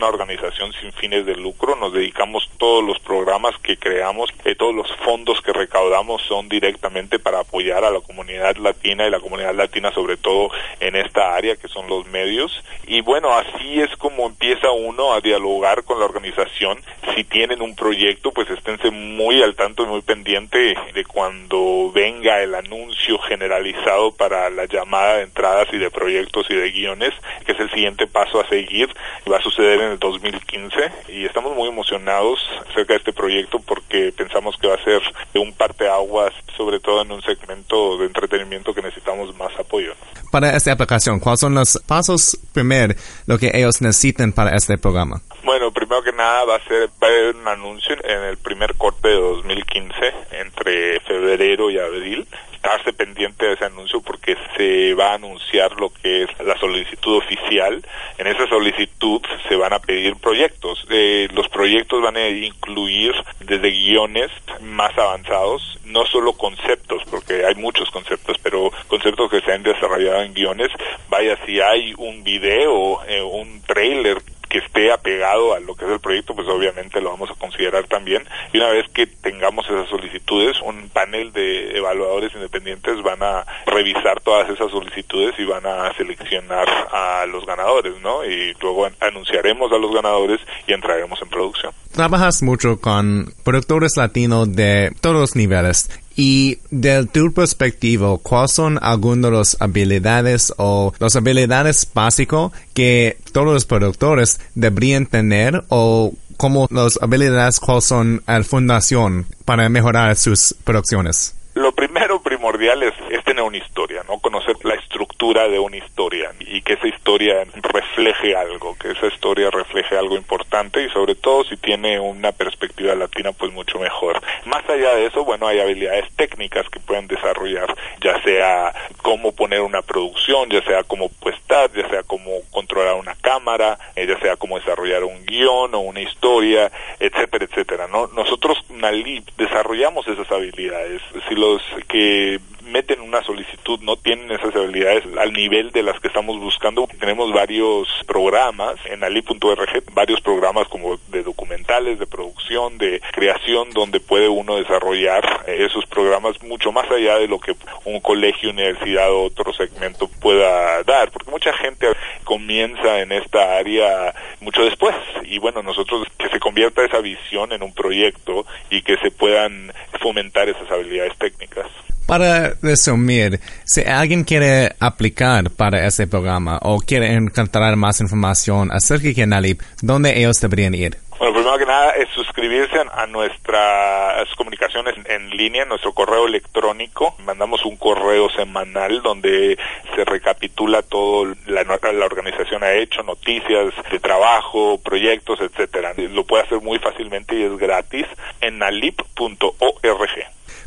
Una 0.02 0.10
organización 0.10 0.74
sin 0.82 0.92
fines 0.94 1.28
de 1.28 1.36
lucro, 1.36 1.76
nos 1.76 1.94
dedicamos 1.94 2.50
todos 2.58 2.84
los 2.84 2.98
programas 2.98 3.56
que 3.62 3.78
creamos, 3.78 4.34
eh, 4.46 4.56
todos 4.56 4.74
los 4.74 4.92
fondos 5.06 5.40
que 5.44 5.54
recaudamos 5.54 6.24
son 6.24 6.50
directamente 6.50 7.20
para 7.20 7.42
apoyar 7.42 7.84
a 7.84 7.92
la 7.92 8.00
comunidad 8.00 8.56
latina 8.56 9.06
y 9.06 9.12
la 9.12 9.20
comunidad 9.20 9.54
latina 9.54 9.92
sobre 9.92 10.18
todo 10.18 10.50
en 10.80 10.96
esta 10.96 11.36
área 11.36 11.56
que 11.56 11.68
son 11.68 11.88
los 11.88 12.08
medios. 12.08 12.64
Y 12.88 13.02
bueno, 13.02 13.32
así 13.32 13.80
es 13.80 13.96
como 13.98 14.26
empieza 14.26 14.72
uno 14.72 15.14
a 15.14 15.22
dialogar 15.22 15.84
con 15.84 16.00
la 16.00 16.06
organización. 16.06 16.80
Si 17.14 17.24
tienen 17.24 17.62
un 17.62 17.76
proyecto, 17.76 18.32
pues 18.32 18.50
esténse 18.50 18.90
muy 18.90 19.44
al 19.44 19.54
tanto 19.54 19.84
y 19.84 19.86
muy 19.86 20.02
pendiente 20.02 20.76
de 20.96 21.06
cuando 21.06 21.92
venga 21.94 22.42
el 22.42 22.56
anuncio 22.56 23.20
generalizado 23.20 24.14
para 24.14 24.50
la 24.50 24.66
llamada 24.66 25.18
de 25.18 25.24
entradas 25.24 25.68
y 25.72 25.78
de 25.78 25.92
proyectos 25.92 26.48
y 26.50 26.56
de 26.56 26.72
guiones, 26.72 27.14
que 27.46 27.52
es 27.52 27.60
el 27.60 27.70
siguiente 27.70 28.08
paso 28.08 28.40
a 28.40 28.50
seguir. 28.50 28.90
Va 29.32 29.38
a 29.38 29.44
suceder 29.44 29.80
en 29.80 29.91
el 29.92 30.00
2015 30.00 30.92
y 31.10 31.26
estamos 31.26 31.56
muy 31.56 31.70
emocionados 31.70 32.40
acerca 32.70 32.94
de 32.94 33.00
este 33.00 33.14
proyecto 33.14 33.60
porque 33.60 34.14
pensamos 34.16 34.56
que 34.58 34.68
va 34.68 34.76
a 34.76 34.84
ser 34.84 35.02
un 35.36 35.54
parteaguas, 35.54 36.34
sobre 36.58 36.80
todo 36.80 37.02
en 37.02 37.12
un 37.12 37.22
segmento 37.22 37.98
de 37.98 38.06
entretenimiento 38.06 38.74
que 38.74 38.82
necesitamos 38.82 39.36
más 39.38 39.52
apoyo. 39.60 39.94
Para 40.32 40.56
esta 40.56 40.72
aplicación, 40.72 41.20
¿cuáles 41.20 41.42
son 41.42 41.56
los 41.56 41.82
pasos 41.86 42.38
primero 42.54 42.94
lo 43.28 43.38
que 43.38 43.52
ellos 43.54 43.82
necesitan 43.82 44.32
para 44.32 44.56
este 44.56 44.78
programa? 44.78 45.22
Bueno, 45.44 45.72
primero 45.72 46.02
que 46.04 46.14
nada 46.14 46.46
va 46.46 46.56
a 46.56 46.64
ser 46.64 46.90
va 47.04 47.08
a 47.08 47.12
haber 47.12 47.36
un 47.36 47.48
anuncio 47.48 47.96
en 48.04 48.24
el 48.24 48.38
primer 48.38 48.76
corte 48.76 49.10
de 49.10 49.16
2015 49.16 49.94
entre 50.32 51.00
febrero 51.02 51.70
y 51.70 51.80
abril. 51.80 52.28
Estarse 52.64 52.94
pendiente 52.94 53.48
de 53.48 53.54
ese 53.54 53.66
anuncio 53.66 54.02
porque 54.02 54.38
se 54.56 54.94
va 54.94 55.12
a 55.12 55.16
anunciar 55.16 55.72
lo 55.80 55.90
que 55.90 56.24
es 56.24 56.30
la 56.46 56.56
solicitud 56.60 57.18
oficial. 57.18 57.84
En 58.20 58.28
esa 58.28 58.48
solicitud 58.48 59.20
se 59.50 59.56
van 59.56 59.74
a 59.74 59.80
pedir 59.80 60.16
proyectos. 60.18 60.86
Eh, 60.92 61.28
los 61.34 61.50
proyectos 61.50 62.04
van 62.04 62.18
a 62.18 62.30
incluir 62.30 63.14
desde 63.40 63.72
guiones 63.72 64.30
más 64.62 64.96
avanzados, 64.96 65.80
no 65.86 66.06
solo 66.06 66.34
conceptos, 66.34 67.02
porque 67.10 67.46
hay 67.46 67.56
muchos 67.56 67.90
conceptos, 67.90 68.38
pero 68.44 68.72
conceptos 68.88 69.32
que 69.32 69.42
se 69.42 69.54
han 69.54 69.64
desarrollado 69.64 70.22
en 70.22 70.36
guiones. 70.36 70.70
Vaya, 71.10 71.40
si 71.48 71.60
hay 71.60 71.96
un 71.98 72.24
video, 72.24 73.04
eh, 73.08 73.24
un 73.24 73.64
trailer 73.64 74.22
que 74.52 74.58
esté 74.58 74.92
apegado 74.92 75.54
a 75.54 75.62
lo 75.62 75.76
que 75.76 75.86
es 75.86 75.92
el 75.92 76.02
proyecto, 76.02 76.36
pues 76.36 76.46
obviamente 76.50 77.00
lo 77.00 77.12
vamos 77.12 77.32
a 77.32 77.36
considerar 77.36 77.86
también. 77.88 78.28
Y 78.52 78.58
una 78.58 78.68
vez 78.68 78.86
que 78.94 79.08
tengamos 79.08 79.66
esas 79.66 79.88
solicitudes, 79.88 80.62
un 80.62 80.90
panel 80.90 81.32
de 81.32 81.78
evaluadores 81.78 82.34
independientes 82.36 83.02
van 83.02 83.24
a 83.24 83.46
revisar 83.66 84.20
todas 84.20 84.50
esas 84.50 84.70
solicitudes 84.70 85.36
y 85.40 85.46
van 85.46 85.66
a 85.66 85.94
seleccionar 85.94 86.68
a 86.92 87.26
los 87.28 87.46
ganadores, 87.46 87.94
¿no? 88.02 88.26
Y 88.26 88.54
luego 88.62 88.90
anunciaremos 89.00 89.72
a 89.72 89.78
los 89.78 89.94
ganadores 89.94 90.42
y 90.68 90.74
entraremos 90.74 91.22
en 91.22 91.30
producción. 91.30 91.74
Trabajas 91.94 92.44
mucho 92.44 92.82
con 92.82 93.34
productores 93.46 93.94
latinos 93.96 94.54
de 94.54 94.92
todos 95.00 95.16
los 95.16 95.36
niveles. 95.38 95.90
Y 96.16 96.60
del 96.70 97.08
tu 97.08 97.34
perspectiva, 97.34 98.18
¿cuáles 98.22 98.52
son 98.52 98.80
algunas 98.82 99.32
de 99.32 99.38
las 99.38 99.58
habilidades 99.60 100.54
o 100.58 100.94
las 101.00 101.16
habilidades 101.16 101.88
básicas 101.94 102.52
que 102.74 103.18
todos 103.32 103.54
los 103.54 103.66
productores 103.66 104.40
deberían 104.56 105.06
tener 105.06 105.64
o 105.70 106.14
como 106.38 106.68
las 106.72 107.00
habilidades 107.02 107.60
cuáles 107.60 107.86
son 107.86 108.24
la 108.28 108.44
fundación 108.44 109.26
para 109.46 109.70
mejorar 109.70 110.16
sus 110.16 110.56
producciones? 110.64 111.36
Lo 111.54 111.74
primero 111.74 112.21
primordial 112.42 112.82
es, 112.82 113.24
tener 113.24 113.44
una 113.44 113.58
historia, 113.58 114.04
¿no? 114.08 114.18
Conocer 114.18 114.56
la 114.64 114.74
estructura 114.74 115.48
de 115.48 115.60
una 115.60 115.78
historia 115.78 116.32
y 116.40 116.64
que 116.64 116.74
esa 116.74 116.88
historia 116.88 117.46
refleje 117.62 118.36
algo, 118.36 118.76
que 118.80 118.90
esa 118.90 119.06
historia 119.06 119.52
refleje 119.52 119.96
algo 119.96 120.18
importante 120.18 120.84
y 120.84 120.90
sobre 120.90 121.14
todo 121.14 121.44
si 121.44 121.56
tiene 121.58 122.00
una 122.00 122.32
perspectiva 122.32 122.96
latina, 122.96 123.32
pues 123.32 123.54
mucho 123.54 123.78
mejor. 123.78 124.20
Más 124.46 124.68
allá 124.68 124.96
de 124.96 125.06
eso, 125.06 125.24
bueno, 125.24 125.48
hay 125.48 125.60
habilidades 125.60 126.12
técnicas 126.16 126.68
que 126.70 126.80
pueden 126.80 127.06
desarrollar, 127.06 127.76
ya 128.02 128.20
sea 128.24 128.74
cómo 129.04 129.34
poner 129.34 129.62
una 129.62 129.84
producción, 129.84 130.50
ya 130.50 130.64
sea 130.64 130.82
cómo 130.84 131.10
puestar, 131.10 131.72
ya 131.74 131.88
sea 131.90 132.02
cómo 132.02 132.32
controlar 132.50 132.96
una 132.96 133.14
cámara, 133.32 133.78
eh, 133.96 134.06
ya 134.06 134.20
sea 134.20 134.36
cómo 134.36 134.60
desarrollar 134.60 135.04
un 135.06 135.26
guion 135.26 135.74
o 135.74 135.80
una 135.80 136.02
historia, 136.02 136.70
etcétera, 137.00 137.46
etcétera, 137.46 137.88
¿no? 137.88 138.08
Nosotros, 138.08 138.58
Nalip, 138.70 139.30
desarrollamos 139.38 140.06
esas 140.08 140.30
habilidades. 140.32 141.02
Si 141.30 141.36
los 141.36 141.62
que 141.88 142.40
meten 142.72 143.02
una 143.02 143.24
solicitud 143.24 143.80
no 143.82 143.98
tienen 143.98 144.32
esas 144.32 144.56
habilidades 144.56 145.04
al 145.18 145.34
nivel 145.34 145.72
de 145.72 145.84
las 145.84 146.00
que 146.00 146.08
estamos 146.08 146.40
buscando. 146.40 146.88
Tenemos 147.00 147.32
varios 147.32 147.88
programas 148.08 148.76
en 148.86 149.04
ali.org, 149.04 149.84
varios 149.94 150.22
programas 150.22 150.68
como 150.68 150.98
de 151.10 151.24
documentales, 151.24 152.00
de 152.00 152.08
producción, 152.08 152.78
de 152.78 153.02
creación, 153.12 153.70
donde 153.72 154.00
puede 154.00 154.30
uno 154.30 154.56
desarrollar 154.56 155.44
esos 155.48 155.86
programas 155.86 156.42
mucho 156.44 156.72
más 156.72 156.90
allá 156.90 157.18
de 157.18 157.28
lo 157.28 157.40
que 157.40 157.56
un 157.86 158.00
colegio, 158.00 158.50
universidad 158.50 159.12
o 159.12 159.24
otro 159.24 159.54
segmento 159.54 160.08
pueda 160.08 160.84
dar, 160.84 161.12
porque 161.12 161.32
mucha 161.32 161.54
gente 161.54 161.88
comienza 162.24 163.00
en 163.00 163.12
esta 163.12 163.58
área 163.58 164.14
mucho 164.40 164.64
después 164.64 164.96
y 165.24 165.40
bueno, 165.40 165.62
nosotros 165.62 166.08
que 166.18 166.30
se 166.30 166.40
convierta 166.40 166.84
esa 166.84 167.00
visión 167.00 167.52
en 167.52 167.64
un 167.64 167.74
proyecto 167.74 168.46
y 168.70 168.82
que 168.82 168.98
se 168.98 169.12
puedan 169.12 169.72
fomentar 170.00 170.50
esas 170.50 170.70
habilidades 170.72 171.18
técnicas. 171.18 171.68
Para 172.12 172.56
resumir, 172.62 173.40
si 173.64 173.86
alguien 173.86 174.26
quiere 174.26 174.76
aplicar 174.82 175.50
para 175.50 175.88
ese 175.88 176.08
programa 176.08 176.60
o 176.62 176.80
quiere 176.80 177.14
encontrar 177.14 177.74
más 177.78 178.02
información 178.02 178.70
acerca 178.70 179.08
de 179.16 179.26
NALIP, 179.26 179.62
¿dónde 179.82 180.20
ellos 180.20 180.42
deberían 180.42 180.76
ir? 180.76 180.98
Bueno, 181.18 181.36
primero 181.36 181.58
que 181.58 181.66
nada 181.66 181.92
es 181.92 182.10
suscribirse 182.10 182.82
a 182.94 183.08
nuestras 183.08 184.28
comunicaciones 184.36 184.94
en 185.06 185.30
línea, 185.30 185.64
nuestro 185.64 185.94
correo 185.94 186.28
electrónico. 186.28 187.16
Mandamos 187.24 187.64
un 187.64 187.78
correo 187.78 188.30
semanal 188.32 189.02
donde 189.02 189.58
se 189.96 190.04
recapitula 190.04 190.82
todo 190.82 191.34
la, 191.46 191.64
la 191.64 192.06
organización 192.06 192.62
ha 192.62 192.74
hecho, 192.74 193.04
noticias 193.04 193.74
de 193.90 194.00
trabajo, 194.00 194.82
proyectos, 194.84 195.40
etcétera. 195.40 195.94
Lo 195.96 196.26
puede 196.26 196.44
hacer 196.44 196.60
muy 196.60 196.78
fácilmente 196.80 197.38
y 197.38 197.44
es 197.44 197.58
gratis 197.58 198.06
en 198.42 198.58
nalip.org. 198.58 200.10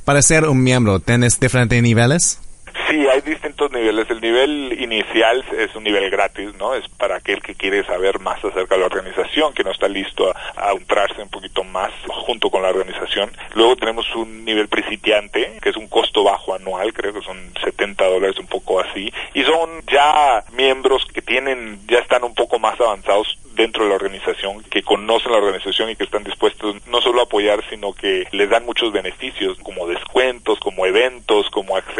Para 0.04 0.22
ser 0.22 0.44
un 0.44 0.62
miembro, 0.62 1.00
¿tienes 1.00 1.40
diferentes 1.40 1.82
niveles? 1.82 2.40
Sí, 2.88 3.06
hay 3.06 3.20
distintos 3.20 3.70
niveles. 3.72 4.10
El 4.10 4.20
nivel 4.20 4.76
inicial 4.78 5.44
es 5.56 5.74
un 5.74 5.84
nivel 5.84 6.10
gratis, 6.10 6.54
¿no? 6.58 6.74
Es 6.74 6.86
para 6.88 7.16
aquel 7.16 7.40
que 7.40 7.54
quiere 7.54 7.84
saber 7.84 8.18
más 8.20 8.44
acerca 8.44 8.74
de 8.74 8.80
la 8.80 8.86
organización, 8.86 9.54
que 9.54 9.64
no 9.64 9.70
está 9.70 9.88
listo 9.88 10.28
a, 10.28 10.68
a 10.68 10.74
un 10.74 10.84
poquito 11.30 11.64
más 11.64 11.92
junto 12.08 12.50
con 12.50 12.62
la 12.62 12.68
organización. 12.68 13.30
Luego 13.54 13.76
tenemos 13.76 14.14
un 14.14 14.44
nivel 14.44 14.68
principiante, 14.68 15.58
que 15.62 15.70
es 15.70 15.76
un 15.76 15.88
costo 15.88 16.24
bajo 16.24 16.54
anual, 16.54 16.92
creo 16.92 17.14
que 17.14 17.22
son 17.22 17.52
70 17.62 18.04
dólares, 18.04 18.38
un 18.38 18.46
poco 18.46 18.80
así. 18.80 19.12
Y 19.32 19.42
son 19.44 19.82
ya 19.90 20.44
miembros 20.52 21.06
que 21.06 21.22
tienen, 21.22 21.80
ya 21.88 22.00
están 22.00 22.24
un 22.24 22.34
poco 22.34 22.58
más 22.58 22.78
avanzados 22.80 23.38
dentro 23.54 23.84
de 23.84 23.90
la 23.90 23.96
organización, 23.96 24.62
que 24.64 24.82
conocen 24.82 25.32
la 25.32 25.38
organización 25.38 25.88
y 25.90 25.96
que 25.96 26.04
están 26.04 26.24
dispuestos 26.24 26.76
no 26.88 27.00
solo 27.00 27.20
a 27.20 27.24
apoyar, 27.24 27.62
sino 27.70 27.92
que 27.92 28.26
les 28.32 28.50
dan 28.50 28.66
muchos 28.66 28.92
beneficios, 28.92 29.56
como 29.62 29.74
como 29.74 29.88